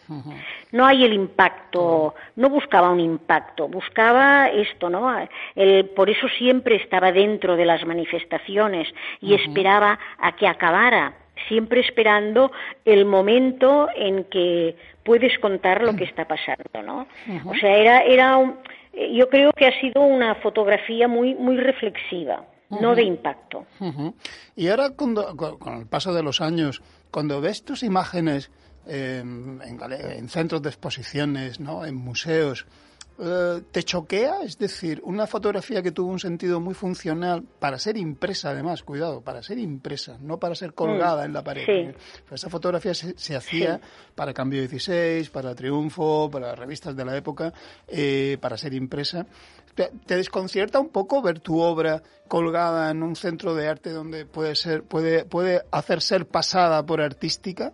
[0.73, 5.11] No hay el impacto, no buscaba un impacto, buscaba esto, ¿no?
[5.55, 8.89] El, por eso siempre estaba dentro de las manifestaciones
[9.21, 11.15] y esperaba a que acabara,
[11.49, 12.53] siempre esperando
[12.85, 17.07] el momento en que puedes contar lo que está pasando, ¿no?
[17.47, 18.39] O sea, era, era
[19.13, 22.45] yo creo que ha sido una fotografía muy, muy reflexiva.
[22.71, 23.67] No de impacto.
[24.55, 28.51] Y ahora, con, con, el paso de los años, cuando ves tus imágenes
[28.87, 31.85] en, en, centros de exposiciones, ¿no?
[31.85, 32.67] en museos.
[33.19, 34.43] Eh, ¿Te choquea?
[34.43, 39.23] Es decir, una fotografía que tuvo un sentido muy funcional para ser impresa, además, cuidado,
[39.23, 41.95] para ser impresa, no para ser colgada en la pared.
[42.31, 43.81] Esa fotografía se, hacía
[44.15, 47.55] para Cambio 16, para Triunfo, para revistas de la época,
[47.89, 49.27] eh, para ser impresa.
[49.75, 54.57] ¿Te, desconcierta un poco ver tu obra colgada en un centro de arte donde puede
[54.57, 57.73] ser, puede, puede hacer ser pasada por artística?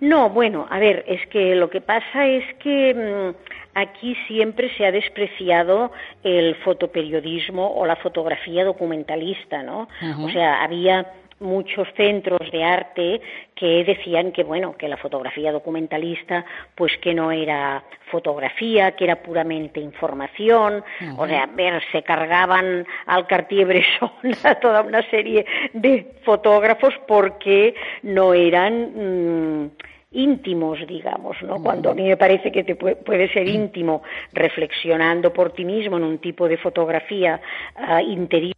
[0.00, 4.84] No, bueno, a ver, es que lo que pasa es que mm, aquí siempre se
[4.84, 5.90] ha despreciado
[6.22, 9.88] el fotoperiodismo o la fotografía documentalista, ¿no?
[10.22, 11.06] O sea, había
[11.40, 13.20] muchos centros de arte
[13.54, 16.44] que decían que bueno que la fotografía documentalista
[16.74, 20.82] pues que no era fotografía que era puramente información
[21.18, 24.10] o sea ver se cargaban al Cartier-Bresson
[24.44, 25.44] a toda una serie
[25.74, 29.70] de fotógrafos porque no eran mm,
[30.12, 31.62] íntimos, digamos, ¿no?
[31.62, 36.04] Cuando a mí me parece que te puede, ser íntimo reflexionando por ti mismo en
[36.04, 37.40] un tipo de fotografía
[37.76, 38.54] uh, interior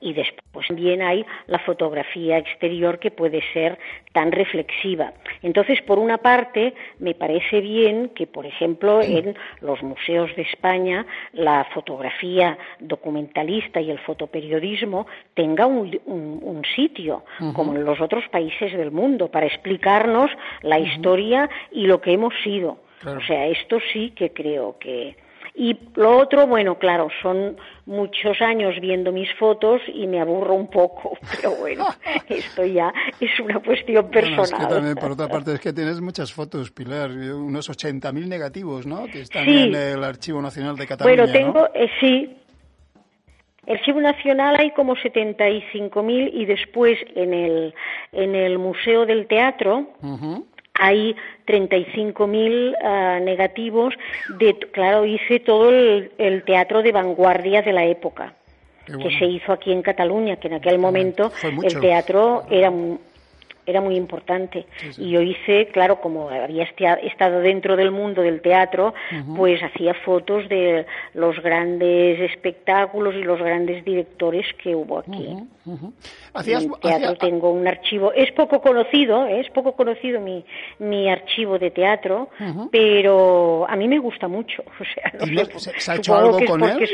[0.00, 3.78] y después también hay la fotografía exterior que puede ser
[4.12, 5.12] tan reflexiva.
[5.42, 11.06] Entonces, por una parte, me parece bien que, por ejemplo, en los museos de España
[11.32, 18.90] la fotografía documentalista y el fotoperiodismo tenga un, sitio, como en los otros países del
[18.90, 20.30] mundo, para explicarnos
[20.62, 22.78] la historia y lo que hemos sido.
[23.06, 25.16] O sea, esto sí que creo que,
[25.58, 30.68] y lo otro, bueno, claro, son muchos años viendo mis fotos y me aburro un
[30.68, 31.84] poco, pero bueno,
[32.28, 34.44] esto ya es una cuestión personal.
[34.44, 38.86] es que también, por otra parte, es que tienes muchas fotos, Pilar, unos 80.000 negativos,
[38.86, 39.06] ¿no?
[39.06, 41.24] Que están en el Archivo Nacional de Cataluña.
[41.24, 42.36] Bueno, tengo, eh, sí.
[43.66, 47.74] El Archivo Nacional hay como 75.000 y después en el,
[48.12, 49.88] en el Museo del Teatro
[50.78, 52.76] hay 35.000
[53.20, 53.94] uh, negativos.
[54.38, 58.34] De, claro, hice todo el, teatro de vanguardia de la época
[58.86, 61.30] que se hizo aquí en Cataluña, que en aquel momento
[61.62, 62.72] el teatro era
[63.68, 64.66] era muy importante.
[64.96, 68.94] Y yo hice, claro, como había estado dentro del mundo del teatro,
[69.36, 75.36] pues hacía fotos de los grandes espectáculos y los grandes directores que hubo aquí.
[75.66, 79.40] en teatro tengo un archivo, es poco conocido, ¿eh?
[79.40, 80.44] es poco conocido mi,
[80.78, 82.30] mi archivo de teatro,
[82.72, 84.64] pero a mí me gusta mucho.
[84.80, 86.88] O sea, ¿Se, ha hecho algo con él?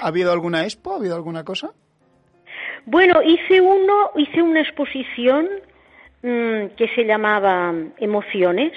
[0.00, 0.94] ¿Ha habido alguna expo?
[0.94, 1.72] ¿Ha habido alguna cosa?
[2.90, 5.46] Bueno, hice uno, hice una exposición
[6.22, 8.72] mm, que se llamaba Emociones,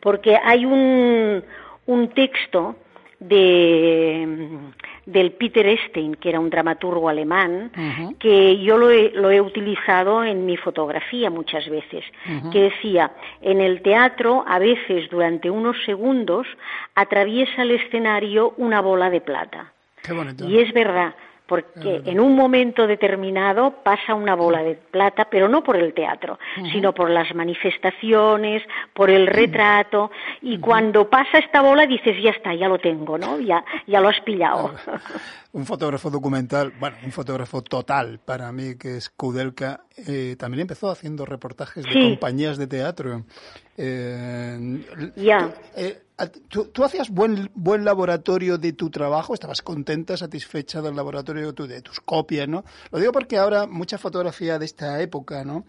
[0.00, 1.42] porque hay un,
[1.86, 2.76] un texto
[3.20, 4.72] de
[5.06, 7.70] del Peter Stein, que era un dramaturgo alemán,
[8.18, 12.04] que yo lo he, lo he, utilizado en mi fotografía muchas veces,
[12.50, 16.46] que decía, en el teatro a veces durante unos segundos
[16.94, 19.72] atraviesa el escenario una bola de plata.
[20.48, 21.14] Y es verdad,
[21.46, 26.38] porque en un momento determinado pasa una bola de plata, pero no por el teatro,
[26.72, 28.62] sino por las manifestaciones,
[28.94, 33.38] por el retrato, y cuando pasa esta bola dices, ya está, ya lo tengo, ¿no?
[33.40, 34.74] Ya, ya lo has pillado.
[35.52, 40.90] un fotógrafo documental, bueno, un fotógrafo total para mí, que es Kudelka, eh, también empezó
[40.90, 43.24] haciendo reportajes de compañías de teatro.
[43.76, 44.80] Eh,
[45.16, 45.52] ya.
[45.76, 46.03] Eh,
[46.48, 49.34] ¿Tú, hacías buen, buen laboratorio de tu trabajo?
[49.34, 52.64] ¿Estabas contenta, satisfecha del laboratorio de, tus copias, no?
[52.92, 55.64] Lo digo porque ahora mucha fotografía de esta época, ¿no?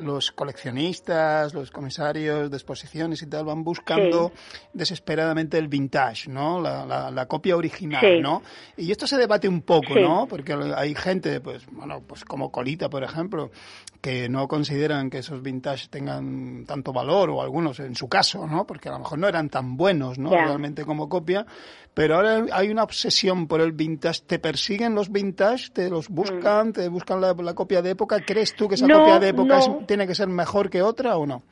[0.00, 4.32] Los coleccionistas, los comisarios de exposiciones y tal van buscando
[4.72, 6.60] desesperadamente el vintage, ¿no?
[6.60, 8.42] La, la, copia original, ¿no?
[8.76, 10.26] Y esto se debate un poco, ¿no?
[10.28, 13.50] Porque hay gente, pues, bueno, pues como Colita, por ejemplo,
[14.00, 18.66] que no consideran que esos vintage tengan tanto valor, o algunos en su caso, ¿no?
[18.66, 20.30] Porque a lo mejor no eran tan buenos ¿no?
[20.30, 21.46] Realmente como copia.
[21.92, 24.22] Pero ahora hay una obsesión por el vintage.
[24.26, 25.70] ¿Te persiguen los vintage?
[25.70, 26.68] ¿Te los buscan?
[26.68, 26.72] Mm.
[26.72, 28.20] ¿Te buscan la, copia de época?
[28.24, 31.42] ¿Crees tú que esa copia de época tiene que ser mejor que otra o no?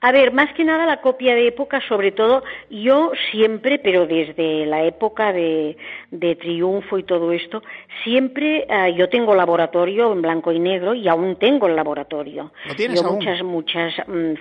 [0.00, 4.64] A ver, más que nada la copia de época, sobre todo, yo siempre, pero desde
[4.64, 5.76] la época de,
[6.40, 7.64] Triunfo y todo esto,
[8.04, 12.52] siempre eh, yo tengo laboratorio en blanco y negro y aún tengo el laboratorio.
[12.68, 14.34] ¿Lo tienes yo muchas, muchas, mm,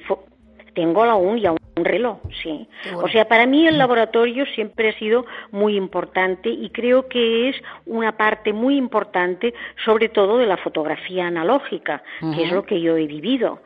[0.76, 2.68] tengo aún y aún un reloj, sí.
[2.96, 7.56] O sea, para mí el laboratorio siempre ha sido muy importante y creo que es
[7.86, 9.54] una parte muy importante,
[9.86, 12.04] sobre todo de la fotografía analógica,
[12.36, 13.62] que es lo que yo he vivido.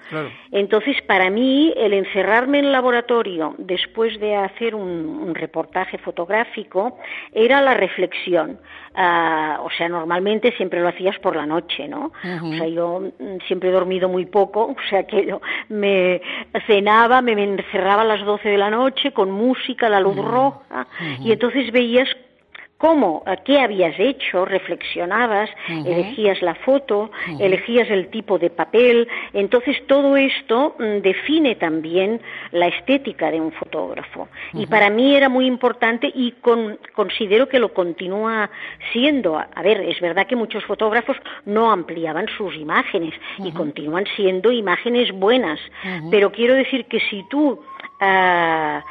[0.51, 6.97] Entonces, para mí, el encerrarme en el laboratorio después de hacer un reportaje fotográfico
[7.33, 8.59] era la reflexión.
[8.93, 12.11] Ah, o sea, normalmente siempre lo hacías por la noche, ¿no?
[12.43, 16.21] O sea, yo mm, siempre he dormido muy poco, o sea, que yo me
[16.67, 20.87] cenaba, me encerraba a las 12 de la noche con música, la luz roja,
[21.19, 22.09] y entonces veías
[22.81, 29.07] cómo, qué habías hecho, reflexionabas, elegías la foto, elegías el tipo de papel.
[29.33, 32.19] Entonces todo esto mm, define también
[32.51, 34.29] la estética de un fotógrafo.
[34.53, 36.33] Y para mí era muy importante y
[36.95, 38.49] considero que lo continúa
[38.91, 39.37] siendo.
[39.37, 45.11] A ver, es verdad que muchos fotógrafos no ampliaban sus imágenes y continúan siendo imágenes
[45.11, 45.59] buenas.
[46.09, 47.61] Pero quiero decir que si tú
[48.01, 48.83] ah,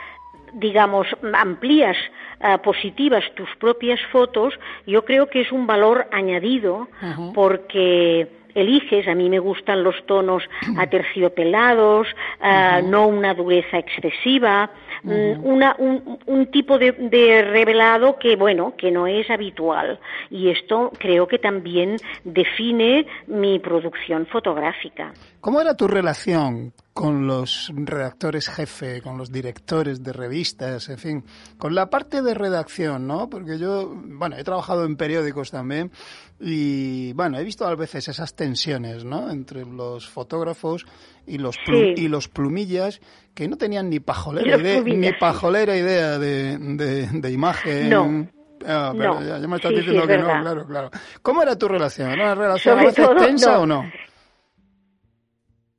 [0.52, 1.96] digamos, amplías
[2.40, 4.54] eh, positivas tus propias fotos,
[4.86, 6.88] yo creo que es un valor añadido
[7.34, 10.42] porque eliges, a mí me gustan los tonos
[10.78, 12.08] aterciopelados,
[12.40, 14.70] uh, no una dureza excesiva,
[15.04, 19.98] una, un, un, tipo de, de, revelado que, bueno, que no es habitual.
[20.30, 25.12] Y esto creo que también define mi producción fotográfica.
[25.40, 31.24] ¿Cómo era tu relación con los redactores jefe, con los directores de revistas, en fin,
[31.56, 33.30] con la parte de redacción, ¿no?
[33.30, 35.90] Porque yo, bueno, he trabajado en periódicos también
[36.38, 39.30] y, bueno, he visto a veces esas tensiones, ¿no?
[39.30, 40.84] Entre los fotógrafos
[41.26, 43.00] y los, y los plumillas
[43.34, 47.88] que no tenían ni pajolera, idea, ni pajolera idea de, de, imagen.
[47.88, 48.28] No.
[48.66, 50.90] Ah, pero ya, me estás diciendo que no, claro, claro.
[51.22, 52.10] ¿Cómo era tu relación?
[52.10, 53.90] ¿Era una relación a veces tensa o no?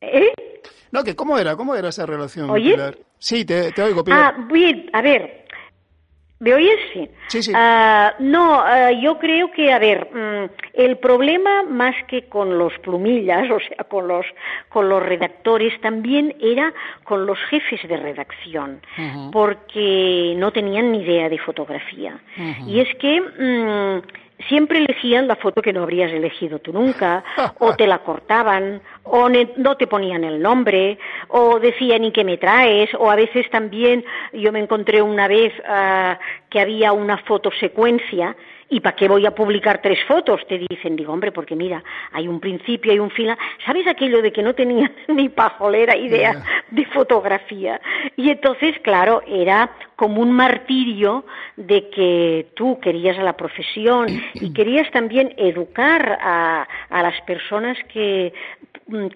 [0.02, 0.34] ¿Eh?
[0.92, 2.50] No, que cómo era, cómo era esa relación.
[2.50, 2.76] ¿Oye?
[3.18, 4.36] Sí, te, te oigo, Pilar.
[4.36, 5.41] Ah, bien, a ver,
[6.42, 6.80] ¿Me oyes?
[6.92, 7.08] Sí.
[7.28, 7.52] Sí, sí.
[7.56, 12.74] Ah, no, ah, yo creo que, a ver, mm, el problema más que con los
[12.80, 14.26] plumillas, o sea, con los,
[14.70, 16.74] con los redactores, también era
[17.04, 18.82] con los jefes de redacción,
[19.32, 22.20] porque no tenían ni idea de fotografía.
[22.66, 24.02] Y es que mm,
[24.48, 27.24] siempre elegían la foto que no habrías elegido tú nunca,
[27.60, 30.98] o te la cortaban, o no te ponían el nombre,
[31.30, 32.90] o decían ¿y qué me traes?
[32.98, 38.36] O a veces también yo me encontré una vez ah, que había una fotosecuencia
[38.74, 40.40] ¿Y para qué voy a publicar tres fotos?
[40.48, 43.38] Te dicen, digo, hombre, porque mira, hay un principio, hay un final.
[43.66, 46.42] ¿Sabes aquello de que no tenía ni pajolera idea
[46.72, 47.82] de fotografía?
[48.16, 51.26] Y entonces, claro, era como un martirio
[51.58, 57.78] de que tú querías a la profesión y querías también educar a, a las personas
[57.92, 58.32] que,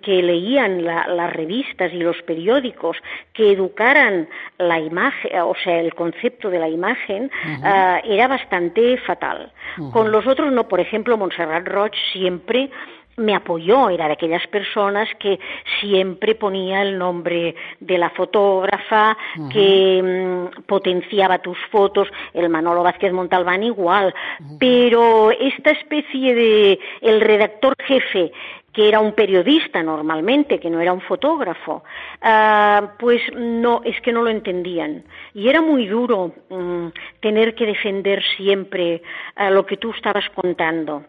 [0.01, 2.97] que leían las revistas y los periódicos,
[3.33, 7.31] que educaran la imagen, o sea, el concepto de la imagen,
[7.63, 9.51] ah, era bastante fatal.
[9.91, 12.69] Con los otros no, por ejemplo, Montserrat Roig siempre
[13.17, 15.39] me apoyó, era de aquellas personas que
[15.79, 19.17] siempre ponía el nombre de la fotógrafa,
[19.51, 24.13] que mm, potenciaba tus fotos, el Manolo Vázquez Montalbán igual,
[24.59, 28.31] pero esta especie de el redactor jefe
[28.75, 31.83] que era un periodista normalmente, que no era un fotógrafo,
[32.21, 35.05] ah, pues no, es que no lo entendían.
[35.33, 36.87] Y era muy duro mm,
[37.21, 39.01] tener que defender siempre
[39.37, 41.05] ah, lo que tú estabas contando.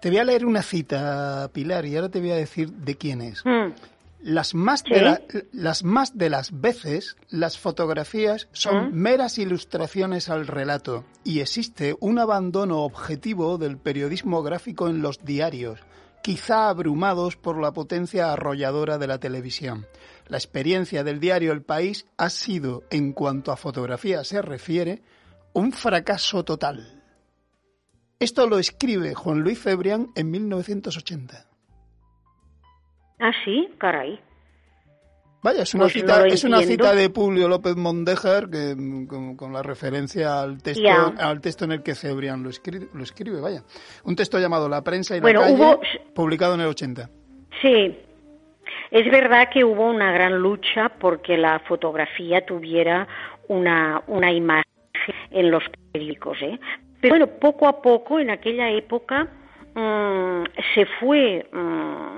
[0.00, 3.20] Te voy a leer una cita, Pilar, y ahora te voy a decir de quién
[3.20, 3.44] es.
[3.44, 3.72] Mm.
[4.22, 5.18] Las más, de
[5.50, 8.94] las más de las veces las fotografías son mm.
[8.94, 15.80] meras ilustraciones al relato y existe un abandono objetivo del periodismo gráfico en los diarios
[16.22, 19.86] quizá abrumados por la potencia arrolladora de la televisión.
[20.28, 25.02] La experiencia del diario El País ha sido, en cuanto a fotografía se refiere,
[25.52, 27.02] un fracaso total.
[28.18, 31.46] Esto lo escribe Juan Luis Febrián en 1980.
[33.18, 34.20] Ah, sí, caray.
[35.42, 38.76] Vaya, es una, cita, es una cita de Publio López Mondéjar que,
[39.08, 43.40] con, la referencia al texto, al texto en el que Cebrián lo escribe, lo escribe,
[43.40, 43.62] vaya.
[44.04, 45.78] Un texto llamado La prensa y la calle,
[46.14, 47.08] publicado en el 80.
[47.62, 47.98] Sí,
[48.90, 53.08] es verdad que hubo una gran lucha porque la fotografía tuviera
[53.48, 54.64] una, una imagen
[55.30, 55.62] en los
[55.92, 56.58] periódicos, ¿eh?
[57.00, 59.28] Pero bueno, poco a poco, en aquella época,
[59.74, 60.44] mm,
[60.74, 61.46] se fue...
[61.52, 62.10] Mm,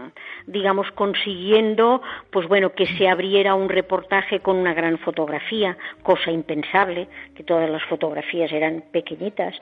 [0.46, 7.09] digamos, consiguiendo, pues bueno, que se abriera un reportaje con una gran fotografía, cosa impensable,
[7.34, 9.55] que todas las fotografías eran pequeñitas.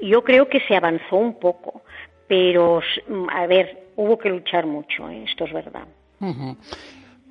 [0.00, 1.82] yo creo que se avanzó un poco,
[2.26, 2.80] pero,
[3.32, 5.24] a ver, hubo que luchar mucho, ¿eh?
[5.26, 5.86] esto es verdad.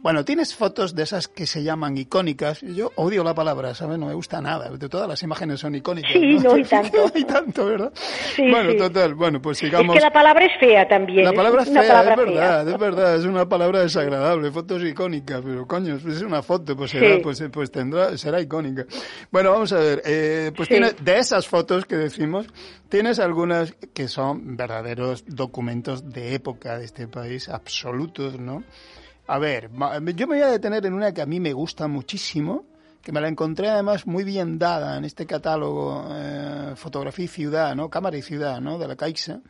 [0.08, 2.62] Bueno, tienes fotos de esas que se llaman icónicas.
[2.62, 3.99] Yo odio la palabra, ¿sabes?
[3.99, 4.70] No me gusta nada.
[4.70, 6.14] De todas las imágenes son icónicas.
[6.14, 6.97] Sí, no, hay tanto.
[7.08, 7.91] no hay tanto, ¿verdad?
[8.34, 9.16] Sí, bueno, total.
[9.16, 9.93] Bueno, pues sigamos.
[9.93, 11.26] Es que la palabra es fea también.
[11.26, 13.16] La palabra es, fea, es verdad, es verdad.
[13.18, 14.49] Es una palabra desagradable.
[14.49, 18.86] Fotos icónicas, pero coño, es una foto, pues será, pues, pues tendrá, será icónica.
[19.30, 20.01] Bueno, vamos a ver.
[20.05, 22.47] Eh, pues tiene, de esas fotos que decimos,
[22.88, 28.64] tienes algunas que son verdaderos documentos de época de este país, absolutos, ¿no?
[29.28, 29.69] A ver,
[30.15, 32.65] yo me voy a detener en una que a mí me gusta muchísimo,
[33.03, 37.75] que me la encontré además muy bien dada en este catálogo eh, Fotografía y Ciudad,
[37.75, 37.89] ¿no?
[37.89, 38.78] Cámara y Ciudad, ¿no?
[38.78, 39.41] De la Caixa.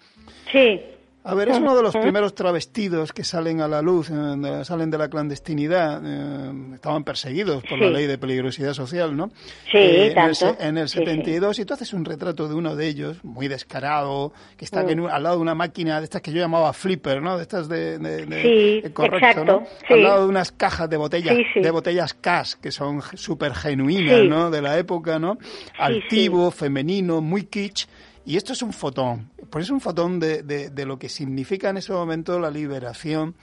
[0.51, 0.81] Sí.
[1.27, 4.89] A ver, es uno de los primeros travestidos que salen a la luz, eh, salen
[4.89, 6.01] de la clandestinidad.
[6.05, 9.29] Eh, estaban perseguidos por la ley de peligrosidad social, ¿no?
[9.69, 10.55] Sí, eh, tanto.
[10.57, 14.63] En el, 72, y tú haces un retrato de uno de ellos, muy descarado, que
[14.63, 15.07] está mm.
[15.07, 17.35] al lado de una máquina de estas que yo llamaba flipper, ¿no?
[17.35, 18.81] De estas de...
[18.83, 19.63] sí, correcto, ¿no?
[19.89, 24.49] Al lado de unas cajas de botellas, de botellas CAS, que son súper genuinas, ¿no?
[24.49, 25.37] De la época, ¿no?
[25.77, 27.85] Altivo, femenino, muy kitsch
[28.27, 31.77] y esto es un fotón, pues es un fotón de, de, lo que significa en
[31.77, 33.35] ese momento la liberación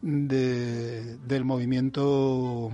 [0.00, 2.68] de, del movimiento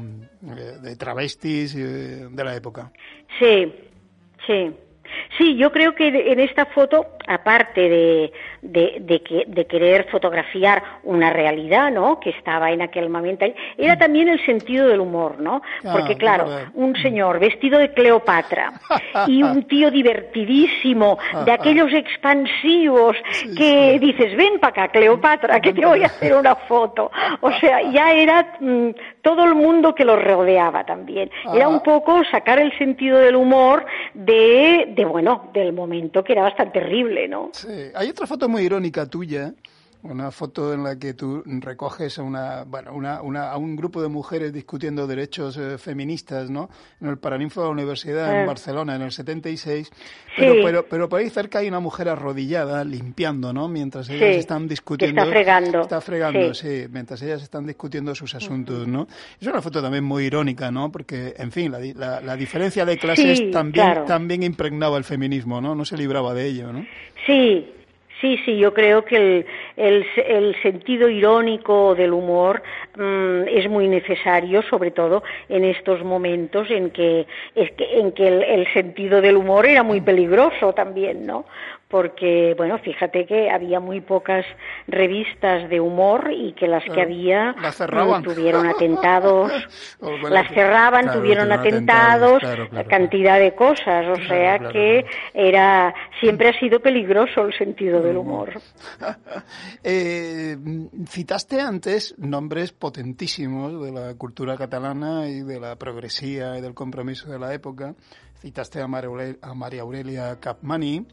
[0.46, 2.90] eh, de travestis eh, de la época.
[3.38, 3.70] Sí,
[4.46, 4.72] sí.
[5.36, 8.32] Sí, yo creo que en esta foto, aparte de,
[8.62, 12.18] de, querer fotografiar una realidad, ¿no?
[12.20, 13.44] Que estaba en aquel momento,
[13.76, 13.98] era mm.
[13.98, 15.62] también el sentido del humor, ¿no?
[15.84, 18.72] Ah, Porque claro, un señor vestido de Cleopatra
[19.26, 23.16] y un tío divertidísimo, de aquellos expansivos
[23.56, 27.10] que dices, ven para acá, Cleopatra, que te voy a hacer una foto.
[27.40, 28.90] O sea, ya era mm,
[29.22, 31.30] todo el mundo que los rodeaba también.
[31.52, 33.84] Era un poco sacar el sentido del humor
[34.14, 37.50] de de bueno, del momento que era bastante terrible, ¿no?
[37.52, 39.54] Sí, hay otra foto muy irónica tuya
[40.02, 44.00] una foto en la que tú recoges a una, bueno, una, una, a un grupo
[44.00, 46.70] de mujeres discutiendo derechos eh, feministas, ¿no?
[47.00, 48.46] En el Paraninfo de la Universidad en ah.
[48.46, 49.90] Barcelona en el 76.
[50.36, 53.68] Pero, pero, pero por ahí cerca hay una mujer arrodillada limpiando, ¿no?
[53.68, 55.20] Mientras ellas están discutiendo.
[55.20, 55.80] está fregando.
[55.80, 56.86] Está fregando, sí.
[56.90, 59.08] Mientras ellas están discutiendo sus asuntos, ¿no?
[59.40, 60.92] Es una foto también muy irónica, ¿no?
[60.92, 65.74] Porque, en fin, la, la, diferencia de clases también, también impregnaba el feminismo, ¿no?
[65.74, 66.86] No se libraba de ello, ¿no?
[67.26, 67.66] Sí,
[68.20, 69.46] Sí, sí, yo creo que
[69.76, 72.62] el, el, sentido irónico del humor
[72.96, 78.72] mm, es muy necesario, sobre todo en estos momentos en que, en que el, el,
[78.72, 81.44] sentido del humor era muy peligroso también, ¿no?
[81.88, 84.44] Porque, bueno, fíjate que había muy pocas
[84.86, 87.54] revistas de humor y que las que había
[88.22, 89.50] tuvieron atentados,
[90.28, 92.42] las cerraban, tuvieron atentados,
[92.88, 98.60] cantidad de cosas, o sea que era siempre ha sido peligroso el sentido del humor.
[99.82, 100.56] eh,
[101.06, 107.30] citaste antes nombres potentísimos de la cultura catalana y de la progresía y del compromiso
[107.30, 107.94] de la época.
[108.40, 111.06] Citaste a María Aurelia Capmani,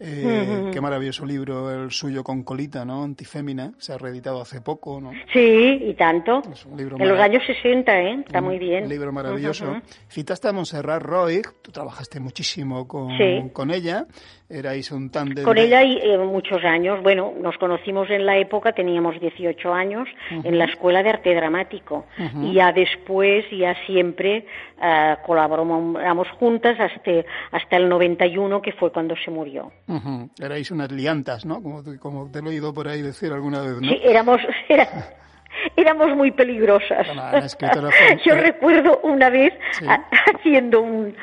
[0.00, 3.04] eh, Qué maravilloso libro el suyo con colita, ¿no?
[3.04, 5.12] Antifémina, se ha reeditado hace poco, ¿no?
[5.32, 6.42] Sí, y tanto.
[6.76, 8.24] en los años 60, ¿eh?
[8.26, 8.84] Está muy bien.
[8.84, 9.80] Un libro maravilloso.
[10.08, 14.06] Citaste a Montserrat Roig, tú trabajaste muchísimo con, con ella
[14.50, 15.44] erais un tándem.
[15.44, 17.02] Con ella y eh, muchos años.
[17.02, 22.06] Bueno, nos conocimos en la época, teníamos 18 años, en la Escuela de Arte Dramático.
[22.42, 24.44] Y ya después, ya siempre
[24.78, 27.10] uh, colaboramos juntas hasta,
[27.52, 29.70] hasta el 91, que fue cuando se murió.
[30.38, 31.62] Erais unas liantas, ¿no?
[31.62, 33.88] Como, como, te he oído por ahí decir alguna vez, ¿no?
[33.88, 34.40] Sí, éramos...
[35.76, 37.06] éramos muy peligrosas.
[38.24, 39.52] Yo recuerdo una vez
[40.34, 41.14] haciendo un,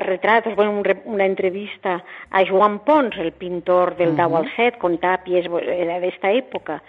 [0.00, 6.00] retratos, bueno, una entrevista a Joan Pons, el pintor del uh Set, con tapies, era
[6.00, 6.82] de esta época.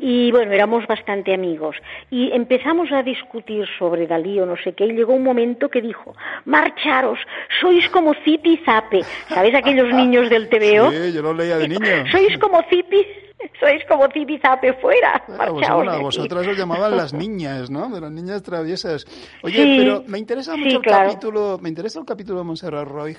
[0.00, 1.76] Y bueno, éramos bastante amigos.
[2.10, 5.80] Y empezamos a discutir sobre Dalí o no sé qué, y llegó un momento que
[5.80, 6.14] dijo,
[6.44, 7.18] marcharos,
[7.60, 9.02] sois como Zipi Zape.
[9.28, 10.90] ¿Sabéis aquellos niños del TVO?
[10.90, 11.86] Sí, yo lo leía de niño.
[12.10, 13.06] Sois como Zipi
[13.60, 15.22] sois como Zipizape fuera.
[15.26, 17.88] Bueno, vosotras os llamaban las niñas, ¿no?
[17.90, 19.06] De las niñas traviesas.
[19.42, 23.18] Oye, pero me interesa mucho el capítulo, me interesa el capítulo de Montserrat Roig,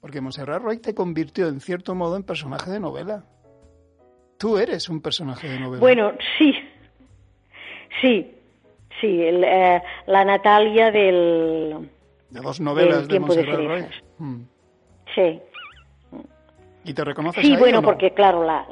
[0.00, 3.24] porque Montserrat Roig te convirtió en cierto modo en personaje de novela.
[4.38, 5.80] Tú eres un personaje de novela.
[5.80, 6.52] Bueno, sí,
[8.00, 8.34] sí,
[9.00, 11.90] sí, eh, la Natalia del...
[12.28, 13.86] De dos novelas de Montserrat Roig.
[14.18, 14.42] Hmm.
[15.14, 15.40] Sí.
[16.84, 18.66] ¿Y te reconoces Sí, bueno, porque claro, la,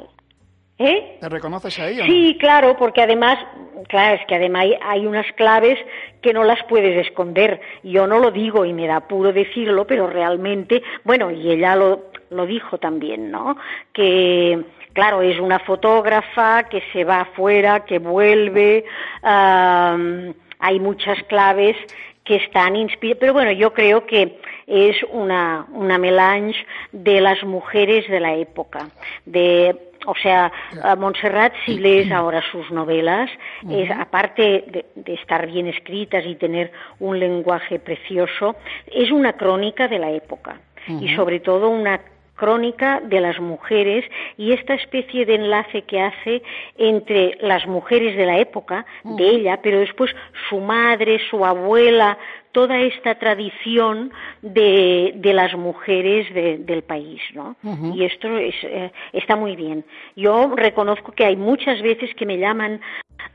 [0.77, 1.17] ¿Eh?
[1.21, 2.01] ¿Te reconoces ahí?
[2.01, 3.39] ¿o sí, claro, porque además,
[3.87, 5.79] claro, es que además hay, unas claves
[6.21, 7.61] que no las puedes esconder.
[7.83, 12.11] Yo no lo digo y me da puro decirlo, pero realmente, bueno, y ella lo,
[12.29, 13.55] lo dijo también, ¿no?
[13.93, 18.83] Que, claro, es una fotógrafa que se va afuera, que vuelve,
[19.23, 21.77] hay muchas claves
[22.25, 28.09] que están inspiradas, pero bueno, yo creo que es una, una melange de las mujeres
[28.09, 28.89] de la época,
[29.25, 30.51] de o sea,
[30.97, 33.29] Montserrat, si lees ahora sus novelas,
[33.69, 38.55] es, aparte de, estar bien escritas y tener un lenguaje precioso,
[38.91, 40.59] es una crónica de la época.
[40.87, 41.99] Y sobre todo una
[42.35, 44.05] crónica de las mujeres
[44.37, 46.43] y esta especie de enlace que hace
[46.77, 50.11] entre las mujeres de la época, de ella, pero después
[50.49, 52.17] su madre, su abuela,
[52.55, 57.57] toda esta tradición de, de las mujeres del país, ¿no?
[57.93, 59.83] Y esto es, eh, está muy bien.
[60.15, 62.79] Yo reconozco que hay muchas veces que me llaman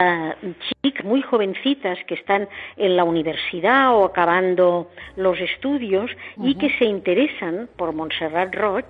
[0.01, 0.53] uh,
[0.83, 6.11] chicas muy jovencitas que están en la universidad o acabando los estudios
[6.43, 8.87] y que se interesan por Montserrat Roig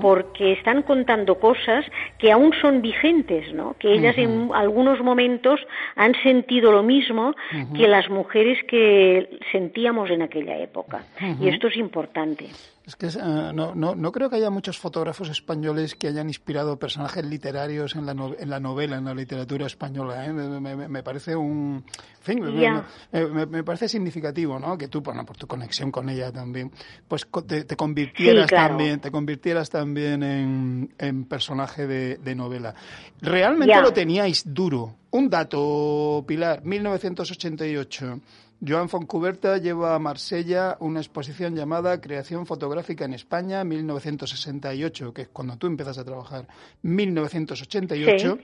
[0.00, 1.84] porque están contando cosas
[2.18, 3.74] que aún son vigentes, ¿no?
[3.78, 5.60] Que ellas en algunos momentos
[5.94, 7.34] han sentido lo mismo
[7.74, 11.04] que las mujeres que sentíamos en aquella época.
[11.40, 12.46] Y esto es importante.
[12.86, 16.78] Es que eh, no, no, no, creo que haya muchos fotógrafos españoles que hayan inspirado
[16.78, 20.24] personajes literarios en la, en la novela, en la literatura española.
[20.24, 20.32] ¿eh?
[20.32, 21.84] Me, parece un.
[22.20, 24.78] fin, me, parece significativo, ¿no?
[24.78, 26.70] Que tú, bueno, por tu conexión con ella también,
[27.08, 32.72] pues te, convirtieras también, te convirtieras también en, en personaje de, de novela.
[33.20, 34.94] Realmente lo teníais duro.
[35.10, 38.20] Un dato, Pilar, 1988.
[38.64, 45.28] Joan Foncuberta lleva a Marsella una exposición llamada Creación Fotográfica en España 1968, que es
[45.28, 46.46] cuando tú empiezas a trabajar.
[46.82, 48.38] 1988.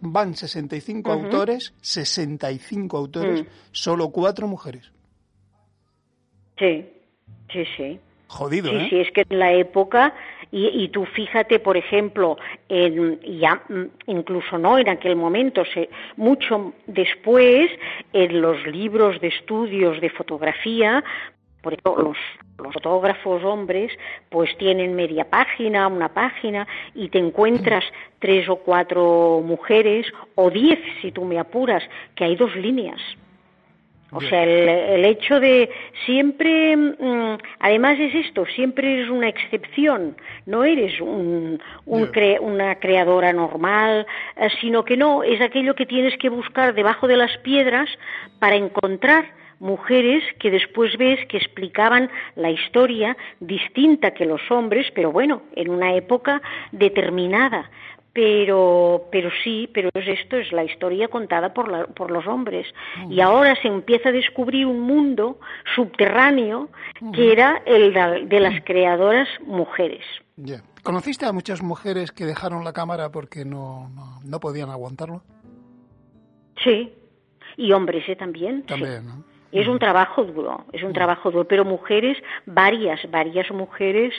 [0.00, 3.46] Van 65 autores, 65 autores, mm.
[3.72, 4.92] solo cuatro mujeres.
[6.56, 6.88] Sí,
[7.52, 8.00] sí, sí.
[8.28, 8.86] Jodido, sí, ¿eh?
[8.90, 10.14] Sí, es que en la época
[10.50, 12.38] y, tú fíjate, por ejemplo,
[12.68, 17.70] en, ya mm, incluso no en aquel momento, se, mucho después,
[18.12, 21.04] en los libros de estudios de fotografía,
[21.60, 22.16] por ejemplo, los,
[22.64, 23.92] los, fotógrafos hombres,
[24.30, 27.84] pues tienen media página, una página, y te encuentras
[28.18, 31.82] tres o cuatro mujeres, o diez si tú me apuras,
[32.14, 33.00] que hay dos líneas
[34.10, 35.68] O sea, el, hecho de
[36.06, 44.06] siempre, mm, además es esto, siempre eres una excepción, no eres un, una creadora normal,
[44.36, 47.88] eh, sino que no, es aquello que tienes que buscar debajo de las piedras
[48.38, 49.26] para encontrar
[49.60, 55.68] mujeres que después ves que explicaban la historia distinta que los hombres, pero bueno, en
[55.68, 56.40] una época
[56.72, 57.70] determinada
[58.12, 62.66] pero pero sí, pero es esto es la historia contada por, por los hombres
[63.08, 65.38] y ahora se empieza a descubrir un mundo
[65.74, 66.68] subterráneo
[67.12, 67.92] que era el
[68.28, 70.04] de, las creadoras mujeres.
[70.82, 73.90] ¿Conociste a muchas mujeres que dejaron la cámara porque no,
[74.24, 75.22] no, podían aguantarlo?
[76.62, 76.92] Sí,
[77.56, 78.16] y hombres ¿eh?
[78.16, 78.64] también.
[78.64, 79.24] También, ¿no?
[79.50, 84.12] Es un trabajo duro, es un trabajo duro, pero mujeres, varias, varias mujeres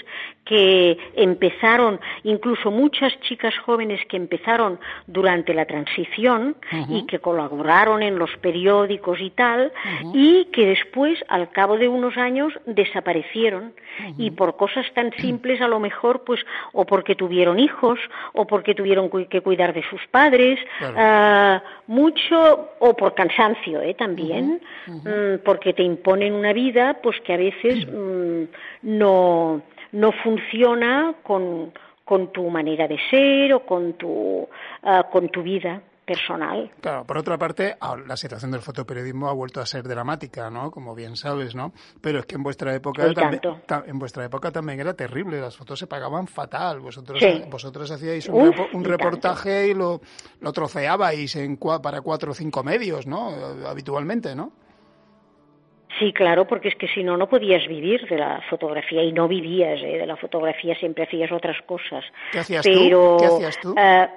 [0.44, 6.56] que empezaron, incluso muchas chicas jóvenes que empezaron durante la transición
[6.90, 9.72] y que colaboraron en los periódicos y tal,
[10.14, 13.74] y que después, al cabo de unos años, desaparecieron.
[14.18, 16.40] Y por cosas tan simples, a lo mejor, pues,
[16.74, 18.00] o porque tuvieron hijos,
[18.34, 23.94] o porque tuvieron que cuidar de sus padres, ah, mucho, o por cansancio, ¿eh?
[23.94, 24.62] También.
[25.20, 28.44] Mm, porque te imponen una vida pues que a veces mm,
[28.84, 29.62] no,
[29.92, 31.74] no funciona con,
[32.06, 34.48] con tu manera de ser o con tu,
[34.84, 36.72] ah, con tu vida personal.
[36.82, 37.76] Claro, por otra parte,
[38.08, 40.72] la situación del fotoperiodismo ha vuelto a ser dramática, ¿no?
[40.72, 41.72] Como bien sabes, ¿no?
[42.02, 43.42] Pero es que en vuestra época también,
[43.86, 46.80] en vuestra época también era terrible, las fotos se pagaban fatal.
[46.80, 50.02] Vosotros vosotros hacíais un, reportaje y lo,
[50.42, 53.30] lo troceabais en, para cuatro o cinco medios, ¿no?
[53.68, 54.52] Habitualmente, ¿no?
[56.00, 59.28] Sí, claro, porque es que si no, no podías vivir de la fotografía y no
[59.28, 59.98] vivías ¿eh?
[59.98, 62.06] de la fotografía, siempre hacías otras cosas.
[62.32, 63.18] ¿Qué hacías tú?
[63.20, 63.76] ¿Qué hacías tú?
[63.78, 64.08] Eh,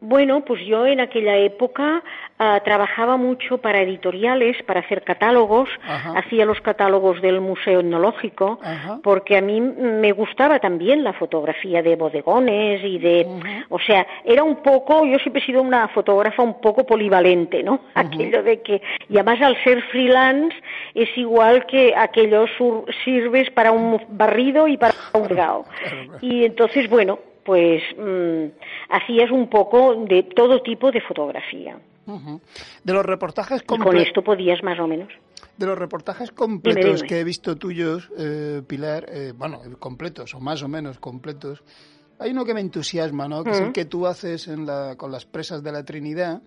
[0.00, 2.02] bueno, pues yo en aquella época
[2.38, 5.70] ah, trabajaba mucho para editoriales, para hacer catálogos,
[6.14, 8.60] hacía los catálogos del Museo Etnológico,
[9.02, 13.26] porque a mí me gustaba también la fotografía de bodegones y de,
[13.70, 17.80] o sea, era un poco, yo siempre he sido una fotógrafa un poco polivalente, ¿no?
[17.94, 20.54] Aquello de que, y además al ser freelance
[20.94, 22.44] es igual que aquello
[23.02, 25.64] sirves para un barrido y para un regao.
[26.20, 28.46] Y entonces, bueno, pues mm,
[28.90, 31.78] hacías un poco de todo tipo de fotografía.
[32.84, 33.94] De los reportajes completos.
[33.94, 35.12] con esto podías más o menos.
[35.56, 40.62] De los reportajes completos que he visto tuyos, eh, Pilar, eh, bueno, completos o más
[40.62, 41.64] o menos completos,
[42.18, 43.42] hay uno que me entusiasma, ¿no?
[43.42, 46.42] Que es el que tú haces en la, con las presas de la Trinidad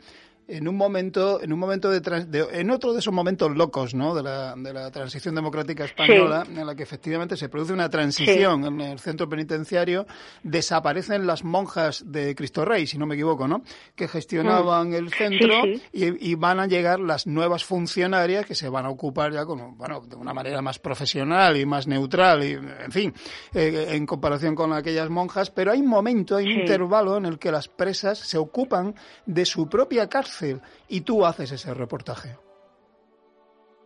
[0.50, 4.16] en un momento, en un momento de, en otro de esos momentos locos, ¿no?
[4.16, 8.66] De la, de la transición democrática española, en la que efectivamente se produce una transición
[8.66, 10.08] en el centro penitenciario,
[10.42, 13.62] desaparecen las monjas de Cristo Rey, si no me equivoco, ¿no?
[13.96, 14.94] Que gestionaban mm.
[14.96, 15.56] el centro
[15.94, 20.02] y, van a llegar las nuevas funcionarias que se van a ocupar ya con, bueno,
[20.02, 23.14] de una manera más profesional y más neutral y, en fin,
[23.54, 27.38] eh, en comparación con aquellas monjas, pero hay un momento, hay un intervalo en el
[27.38, 28.96] que las presas se ocupan
[29.26, 30.39] de su propia cárcel
[30.88, 32.36] y tú haces ese reportaje.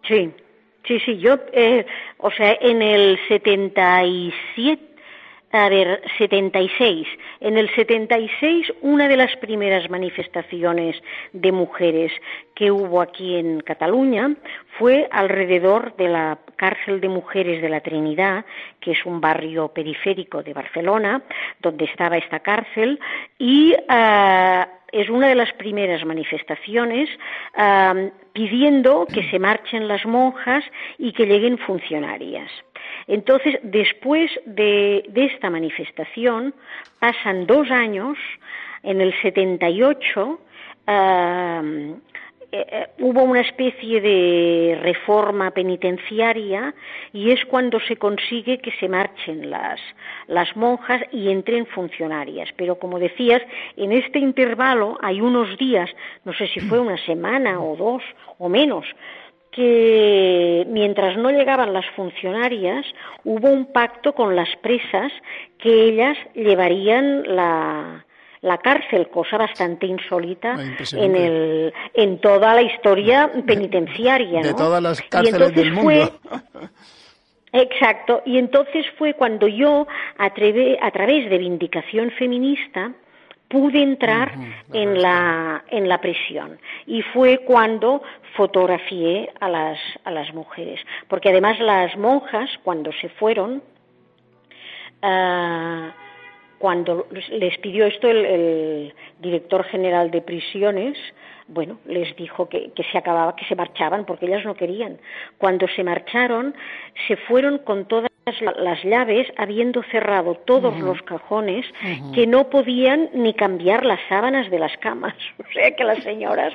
[0.07, 0.31] Sí,
[0.85, 1.85] sí, sí, yo, eh,
[2.17, 4.93] o sea, en el 77,
[5.53, 7.07] a ver, 76.
[7.39, 10.95] En el 76, una de las primeras manifestaciones
[11.31, 12.11] de mujeres
[12.55, 14.35] que hubo aquí en Cataluña
[14.79, 18.45] fue alrededor de la cárcel de mujeres de la Trinidad,
[18.79, 21.21] que es un barrio periférico de Barcelona,
[21.61, 22.99] donde estaba esta cárcel,
[23.37, 27.09] y ah, es una de las primeras manifestaciones
[28.31, 30.63] pidiendo que se marchen las monjas
[30.97, 32.49] y que lleguen funcionarias.
[33.07, 36.53] Entonces, después de, esta manifestación,
[36.99, 38.17] pasan dos años,
[38.83, 40.39] en el 78,
[40.87, 41.95] eh,
[42.55, 46.75] eh, hubo una especie de reforma penitenciaria
[47.11, 49.79] y es cuando se consigue que se marchen las,
[50.27, 52.49] las monjas y entren funcionarias.
[52.55, 53.41] Pero como decías,
[53.75, 55.89] en este intervalo hay unos días,
[56.25, 58.03] no sé si fue una semana o dos
[58.37, 58.85] o menos,
[59.49, 62.85] que mientras no llegaban las funcionarias
[63.23, 65.11] hubo un pacto con las presas
[65.57, 68.05] que ellas llevarían la,
[68.43, 74.41] la cárcel, cosa bastante insólita ah, en, el, en toda la historia penitenciaria.
[74.41, 76.19] De, todas las cárceles del mundo.
[77.53, 79.87] exacto, y entonces fue cuando yo,
[80.17, 82.91] a, a través de Vindicación Feminista,
[83.47, 84.33] pude entrar
[84.73, 86.59] en, la, en la prisión.
[86.85, 88.01] Y fue cuando
[88.35, 90.81] fotografié a las, a las mujeres.
[91.07, 93.63] Porque además las monjas, cuando se fueron,
[95.01, 96.02] uh,
[96.63, 100.97] cuando les pidió esto el, director general de prisiones,
[101.49, 104.97] bueno, les dijo que, que, se acababa, que se marchaban porque ellas no querían.
[105.37, 106.55] Cuando se marcharon,
[107.05, 108.09] se fueron con todas
[108.39, 111.65] las llaves, habiendo cerrado todos los cajones,
[112.15, 115.15] que no podían ni cambiar las sábanas de las camas.
[115.39, 116.53] O sea que las señoras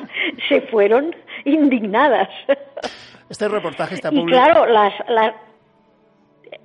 [0.49, 2.31] se fueron indignadas.
[3.29, 5.35] Este reportaje está Y claro, las, las,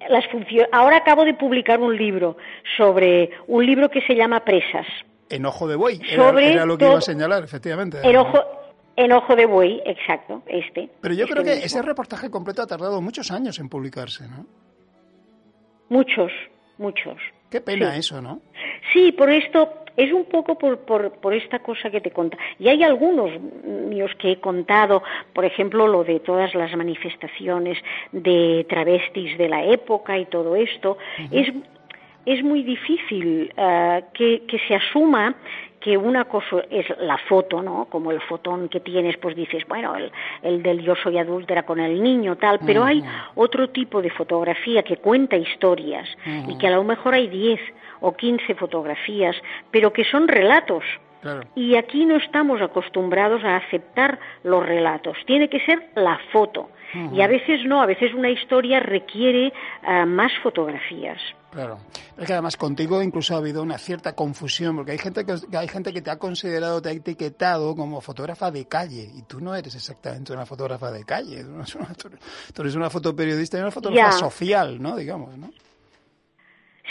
[0.10, 0.70] las funciones.
[0.72, 2.38] Ahora acabo de publicar un libro
[2.78, 4.88] sobre un libro que se llama Presas.
[5.30, 8.00] Enojo de buey, era, lo que iba a señalar, efectivamente.
[8.04, 8.40] Enojo,
[8.96, 10.90] Enojo de buey, exacto, este.
[11.02, 14.46] Pero yo este creo que ese reportaje completo ha tardado muchos años en publicarse, ¿no?
[15.90, 16.32] Muchos,
[16.78, 17.18] muchos.
[17.50, 18.42] Qué pena eso, ¿no?
[18.92, 22.38] Sí, por esto, es un poco por, por, por esta cosa que te conta.
[22.60, 23.32] Y hay algunos
[23.64, 27.78] míos que he contado, por ejemplo, lo de todas las manifestaciones
[28.12, 30.98] de travestis de la época y todo esto.
[31.32, 31.52] Es
[32.26, 35.36] es muy difícil uh, que, que, se asuma
[35.82, 37.88] que una cosa es la foto, ¿no?
[37.90, 40.10] Como el fotón que tienes, pues dices, bueno, el,
[40.42, 42.90] el del yo soy adúltera con el niño, tal, pero uh -huh.
[42.90, 43.04] hay
[43.36, 46.54] otro tipo de fotografía que cuenta historias uh -huh.
[46.54, 47.60] y que a lo mejor hay 10
[48.04, 49.36] o 15 fotografías,
[49.72, 50.84] pero que son relatos.
[51.22, 51.48] Claro.
[51.56, 56.70] Y aquí no estamos acostumbrados a aceptar los relatos, tiene que ser la foto.
[57.12, 59.52] Y a veces no, a veces una historia requiere
[59.82, 61.18] uh, más fotografías.
[61.50, 61.80] Claro.
[62.16, 65.68] Es que además contigo incluso ha habido una cierta confusión, porque hay gente que, hay
[65.68, 69.56] gente que te ha considerado, te ha etiquetado como fotógrafa de calle, y tú no
[69.56, 71.44] eres exactamente una fotógrafa de calle,
[72.54, 74.96] tú eres una fotoperiodista y una fotógrafa social, ¿no?
[74.96, 75.50] Digamos, ¿no?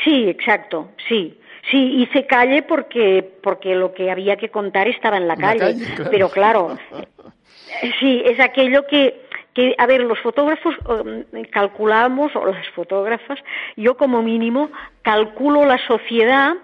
[0.04, 1.38] Sí, exacto, sí.
[1.70, 5.76] Sí, hice calle porque, porque lo que había que contar estaba en la calle.
[5.94, 6.10] claro.
[6.10, 6.78] Pero claro,
[8.00, 9.22] sí, es aquello que,
[9.54, 13.38] que, a ver, los fotógrafos um, calculamos, o las fotógrafas,
[13.76, 14.70] yo como mínimo
[15.02, 16.54] calculo la sociedad.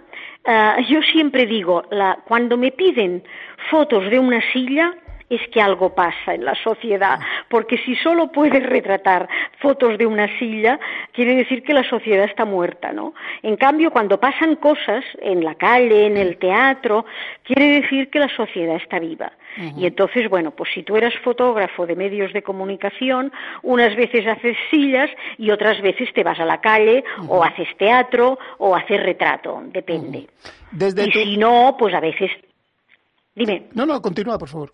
[0.45, 3.23] Uh, yo siempre digo, la, cuando me piden
[3.71, 4.95] fotos de una silla,
[5.31, 7.19] es que algo pasa en la sociedad,
[7.49, 9.29] porque si solo puedes retratar
[9.61, 10.79] fotos de una silla,
[11.13, 13.15] quiere decir que la sociedad está muerta, ¿no?
[13.43, 17.05] En cambio, cuando pasan cosas en la calle, en el teatro,
[17.43, 19.33] quiere decir que la sociedad está viva.
[19.57, 19.79] Uh -huh.
[19.79, 24.57] Y entonces, bueno, pues si tú eras fotógrafo de medios de comunicación, unas veces haces
[24.71, 27.27] sillas y otras veces te vas a la calle uh -huh.
[27.31, 30.19] o haces teatro o haces retrato, depende.
[30.19, 30.53] Uh -huh.
[30.73, 31.19] Desde y tu...
[31.19, 32.31] si no, pues a veces...
[33.35, 33.69] Dime.
[33.75, 34.73] No, no, continúa, por favor.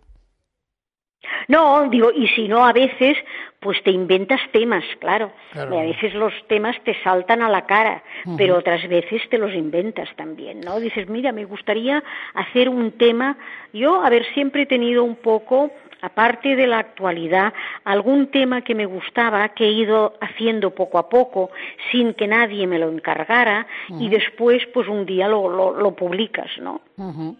[1.48, 3.16] No, digo, y si no, a veces,
[3.60, 5.32] pues te inventas temas, claro.
[5.52, 5.74] Claro.
[5.74, 8.36] Y a veces los temas te saltan a la cara, uh -huh.
[8.36, 10.80] pero otras veces te los inventas también, ¿no?
[10.80, 12.02] Dices, mira, me gustaría
[12.34, 13.36] hacer un tema.
[13.72, 15.70] Yo, a ver, siempre he tenido un poco,
[16.02, 17.54] aparte de la actualidad,
[17.84, 21.50] algún tema que me gustaba, que he ido haciendo poco a poco,
[21.90, 24.02] sin que nadie me lo encargara, uh -huh.
[24.02, 26.80] y después, pues un día lo, lo, lo publicas, ¿no?
[26.96, 27.36] Uh -huh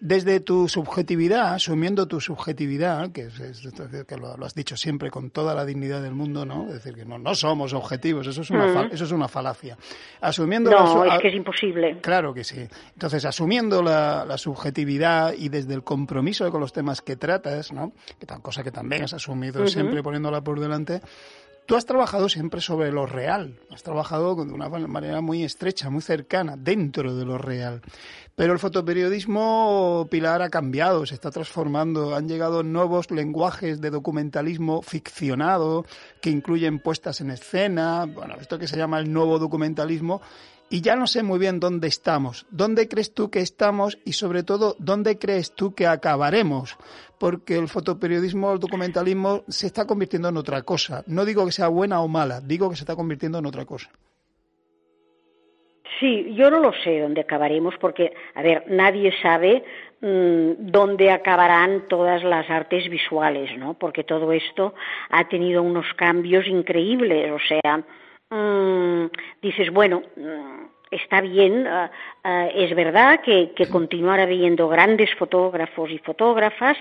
[0.00, 3.60] desde tu subjetividad, asumiendo tu subjetividad, que, es, es,
[4.06, 6.66] que lo, lo, has dicho siempre con toda la dignidad del mundo, ¿no?
[6.68, 8.90] Es decir, que no, no somos objetivos, eso es una, mm.
[8.92, 9.76] eso es una falacia.
[10.20, 11.98] Asumiendo no, la, es que es imposible.
[12.00, 12.66] Claro que sí.
[12.92, 17.92] Entonces, asumiendo la, la, subjetividad y desde el compromiso con los temas que tratas, ¿no?
[18.18, 19.68] Que tal cosa que también has asumido uh -huh.
[19.68, 21.00] siempre poniéndola por delante,
[21.68, 26.00] Tú has trabajado siempre sobre lo real, has trabajado de una manera muy estrecha, muy
[26.00, 27.82] cercana, dentro de lo real.
[28.34, 34.80] Pero el fotoperiodismo, Pilar, ha cambiado, se está transformando, han llegado nuevos lenguajes de documentalismo
[34.80, 35.84] ficcionado
[36.22, 40.22] que incluyen puestas en escena, bueno, esto que se llama el nuevo documentalismo,
[40.70, 42.46] y ya no sé muy bien dónde estamos.
[42.50, 46.76] ¿Dónde crees tú que estamos y sobre todo dónde crees tú que acabaremos?
[47.18, 51.02] Porque el fotoperiodismo, el documentalismo se está convirtiendo en otra cosa.
[51.06, 53.90] No digo que sea buena o mala, digo que se está convirtiendo en otra cosa.
[55.98, 59.64] Sí, yo no lo sé dónde acabaremos porque, a ver, nadie sabe
[60.00, 63.74] mmm, dónde acabarán todas las artes visuales, ¿no?
[63.74, 64.74] Porque todo esto
[65.10, 67.82] ha tenido unos cambios increíbles, o sea,
[68.30, 69.06] mmm,
[69.42, 75.90] dices, bueno, mmm, está bien, uh, uh, es verdad que, que continuar habiendo grandes fotógrafos
[75.90, 76.76] y fotógrafas,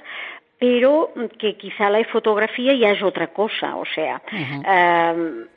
[0.60, 5.44] pero que quizá la fotografía ya es otra cosa, o sea, uh -huh.
[5.44, 5.48] uh,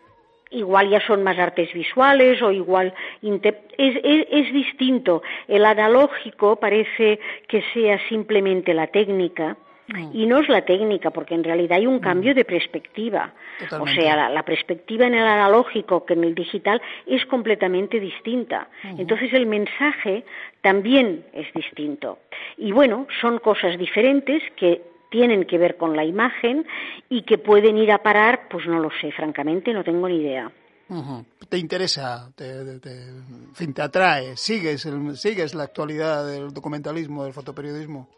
[0.51, 5.23] igual ya son más artes visuales o igual es, es, es, distinto.
[5.49, 7.19] El analógico parece
[7.49, 9.57] que sea simplemente la técnica.
[9.95, 10.11] Mm.
[10.13, 12.01] Y no es la técnica, porque en realidad hay un mm.
[12.01, 13.33] cambio de perspectiva.
[13.59, 14.01] Totalmente.
[14.01, 18.69] O sea, la, la, perspectiva en el analógico que en el digital es completamente distinta.
[18.85, 19.01] Mm.
[19.01, 20.25] Entonces el mensaje
[20.61, 22.19] también es distinto.
[22.57, 26.65] Y bueno, son cosas diferentes que tienen que ver con la imagen
[27.09, 30.51] y que pueden ir a parar, pues no lo sé, francamente, no tengo ni idea.
[30.89, 31.25] Uh -huh.
[31.49, 32.33] ¿Te interesa?
[32.35, 34.37] Te, te, en fin, te atrae?
[34.37, 38.09] ¿Sigues, el, ¿Sigues la actualidad del documentalismo, del fotoperiodismo?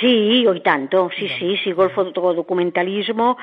[0.00, 3.36] Sí, hoy tanto, sí, sí, sigo el fotodocumentalismo,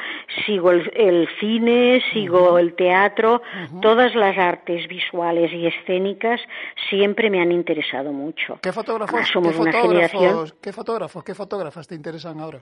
[0.46, 3.44] sigo el, cine, sigo el teatro,
[3.82, 6.42] todas las artes visuales y escénicas
[6.90, 8.60] siempre me han interesado mucho.
[8.62, 12.60] ¿Qué fotógrafos, somos ¿qué una fotógrafos, ¿Qué fotógrafos, qué fotógrafas te interesan ahora?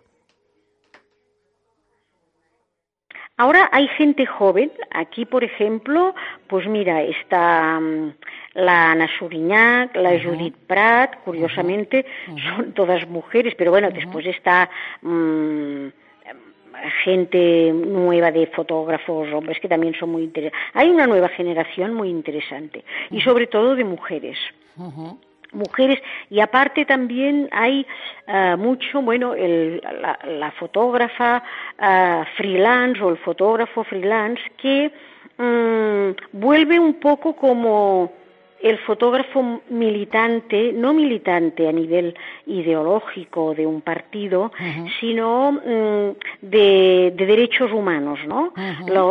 [3.37, 6.15] Ahora hay gente joven, aquí por ejemplo,
[6.47, 8.13] pues mira, está mm,
[8.55, 12.05] la Ana Suriñac, la Judith Prat, curiosamente,
[12.49, 14.69] son todas mujeres, pero bueno, después está
[15.01, 15.87] mm,
[17.03, 20.59] gente nueva de fotógrafos, hombres que también son muy interesantes.
[20.73, 24.37] Hay una nueva generación muy interesante y sobre todo de mujeres.
[25.51, 25.99] Mujeres
[26.29, 27.85] y aparte también hay
[28.27, 31.41] uh, mucho, bueno, el, la, la, fotógrafa
[31.79, 34.91] uh, freelance o el fotógrafo freelance que
[35.37, 38.11] um, vuelve un poco como
[38.61, 42.15] el fotógrafo militante, no militante a nivel
[42.47, 44.51] ideológico de un partido,
[44.99, 48.53] sino mm, de, derechos humanos, ¿no?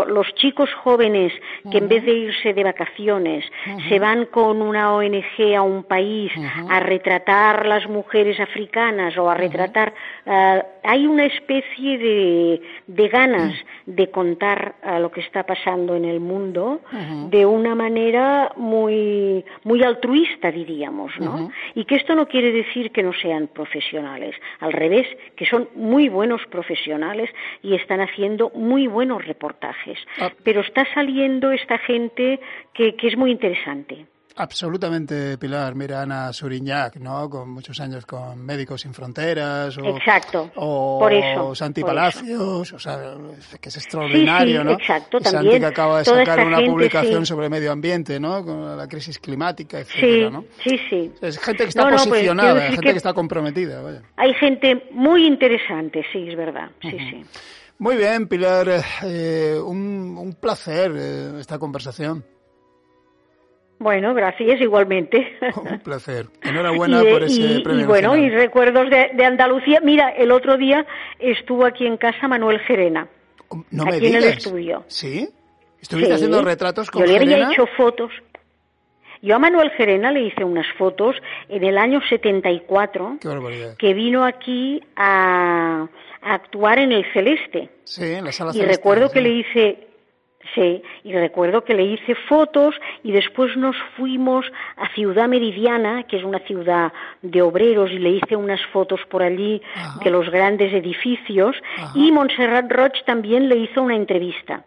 [0.06, 1.32] los chicos jóvenes
[1.70, 3.44] que en vez de irse de vacaciones
[3.88, 6.32] se van con una ONG a un país
[6.68, 9.92] a retratar las mujeres africanas o a retratar,
[10.26, 13.54] eh, hay una especie de, de ganas
[13.86, 16.80] de contar lo que está pasando en el mundo
[17.30, 19.33] de una manera muy
[19.64, 21.50] muy, altruista, diríamos, ¿no?
[21.74, 25.06] Y que esto no quiere decir que no sean profesionales, al revés,
[25.36, 27.30] que son muy buenos profesionales
[27.62, 29.98] y están haciendo muy buenos reportajes.
[30.20, 30.30] Ah.
[30.42, 32.40] Pero está saliendo esta gente
[32.72, 34.06] que es muy interesante.
[34.36, 35.76] Absolutamente, Pilar.
[35.76, 37.30] Mira, Ana Suriñac, ¿no?
[37.30, 39.78] Con muchos años con Médicos Sin Fronteras.
[39.78, 40.50] O, exacto.
[40.56, 43.14] O por eso, Santi Palacios, o sea,
[43.60, 44.72] que es extraordinario, sí, ¿no?
[44.72, 45.44] Exacto, también.
[45.44, 48.44] Santi que acaba de sacar una publicación sobre medio ambiente, ¿no?
[48.44, 50.44] Con la crisis climática, etcétera, ¿no?
[50.64, 51.12] Sí, sí.
[51.22, 54.02] Es gente que está pues, posicionada, gente que, está comprometida, vaya.
[54.16, 56.70] Hay gente muy interesante, sí, es verdad.
[56.82, 57.22] Sí, sí.
[57.78, 58.82] Muy bien, Pilar.
[59.04, 62.24] Eh, un, un placer eh, esta conversación.
[63.78, 65.36] Bueno, gracias igualmente.
[65.56, 66.26] Un placer.
[66.42, 67.82] Enhorabuena por ese premio.
[67.82, 69.80] Y bueno, y recuerdos de, Andalucía.
[69.80, 70.86] Mira, el otro día
[71.18, 73.08] estuvo aquí en casa Manuel Gerena.
[73.70, 74.84] No me aquí en el estudio.
[74.88, 75.28] ¿Sí?
[75.80, 78.10] ¿Estuviste haciendo retratos con Yo le había hecho fotos.
[79.20, 81.16] Yo a Manuel Gerena le hice unas fotos
[81.48, 83.18] en el año 74.
[83.20, 83.76] Qué barbaridad.
[83.76, 85.88] Que vino aquí a,
[86.20, 87.70] actuar en el Celeste.
[87.84, 89.88] Sí, en la sala Y recuerdo que le hice
[90.54, 94.44] Sí, y recuerdo que le hice fotos y después nos fuimos
[94.76, 96.92] a Ciudad Meridiana, que es una ciudad
[97.22, 99.62] de obreros, y le hice unas fotos por allí
[100.02, 101.56] de los grandes edificios,
[101.94, 104.64] y Montserrat Roig también le hizo una entrevista.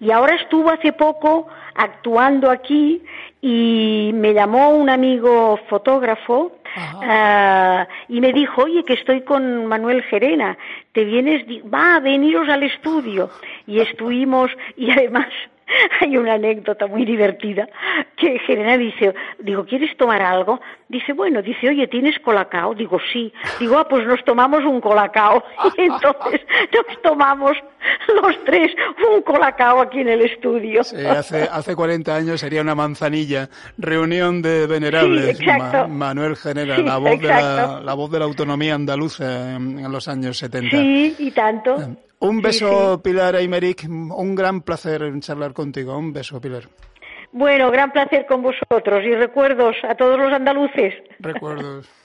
[0.00, 3.02] Y ahora estuvo hace poco actuando aquí
[3.40, 10.02] y me llamó un amigo fotógrafo uh, y me dijo, oye, que estoy con Manuel
[10.02, 10.58] Gerena,
[10.92, 13.30] te vienes, va, veniros al estudio.
[13.66, 15.26] Y estuvimos, y además
[16.00, 17.68] hay una anécdota muy divertida
[18.16, 20.60] que Gerena dice, digo, ¿quieres tomar algo?
[20.88, 22.74] Dice, bueno, dice, oye, ¿tienes colacao?
[22.74, 23.32] Digo, sí.
[23.60, 25.42] Digo, ah, pues nos tomamos un colacao.
[25.78, 26.40] Y entonces
[26.72, 27.56] nos tomamos
[28.22, 28.72] los tres
[29.12, 30.82] un colacao aquí en el estudio.
[30.82, 33.48] Sí, hace, hace 40 años sería una manzanilla.
[33.76, 35.38] Reunión de venerables.
[35.88, 40.38] Manuel Genera, la, voz de la, la, voz de la autonomía andaluza en, los años
[40.38, 40.76] 70.
[40.76, 41.76] Sí, y tanto.
[42.20, 43.86] Un beso, Pilar Aymeric.
[43.88, 45.96] Un gran placer charlar contigo.
[45.96, 46.68] Un beso, Pilar.
[47.32, 50.94] Bueno, gran placer con vosotros y recuerdos a todos los andaluces.
[51.20, 51.88] Recuerdos.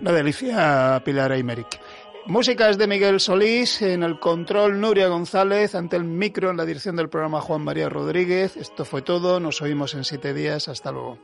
[0.00, 1.80] La delicia Pilar Aymeric.
[2.26, 6.96] Músicas de Miguel Solís, en el control Nuria González, ante el micro en la dirección
[6.96, 8.56] del programa Juan María Rodríguez.
[8.56, 11.18] Esto fue todo, nos oímos en siete días, hasta luego.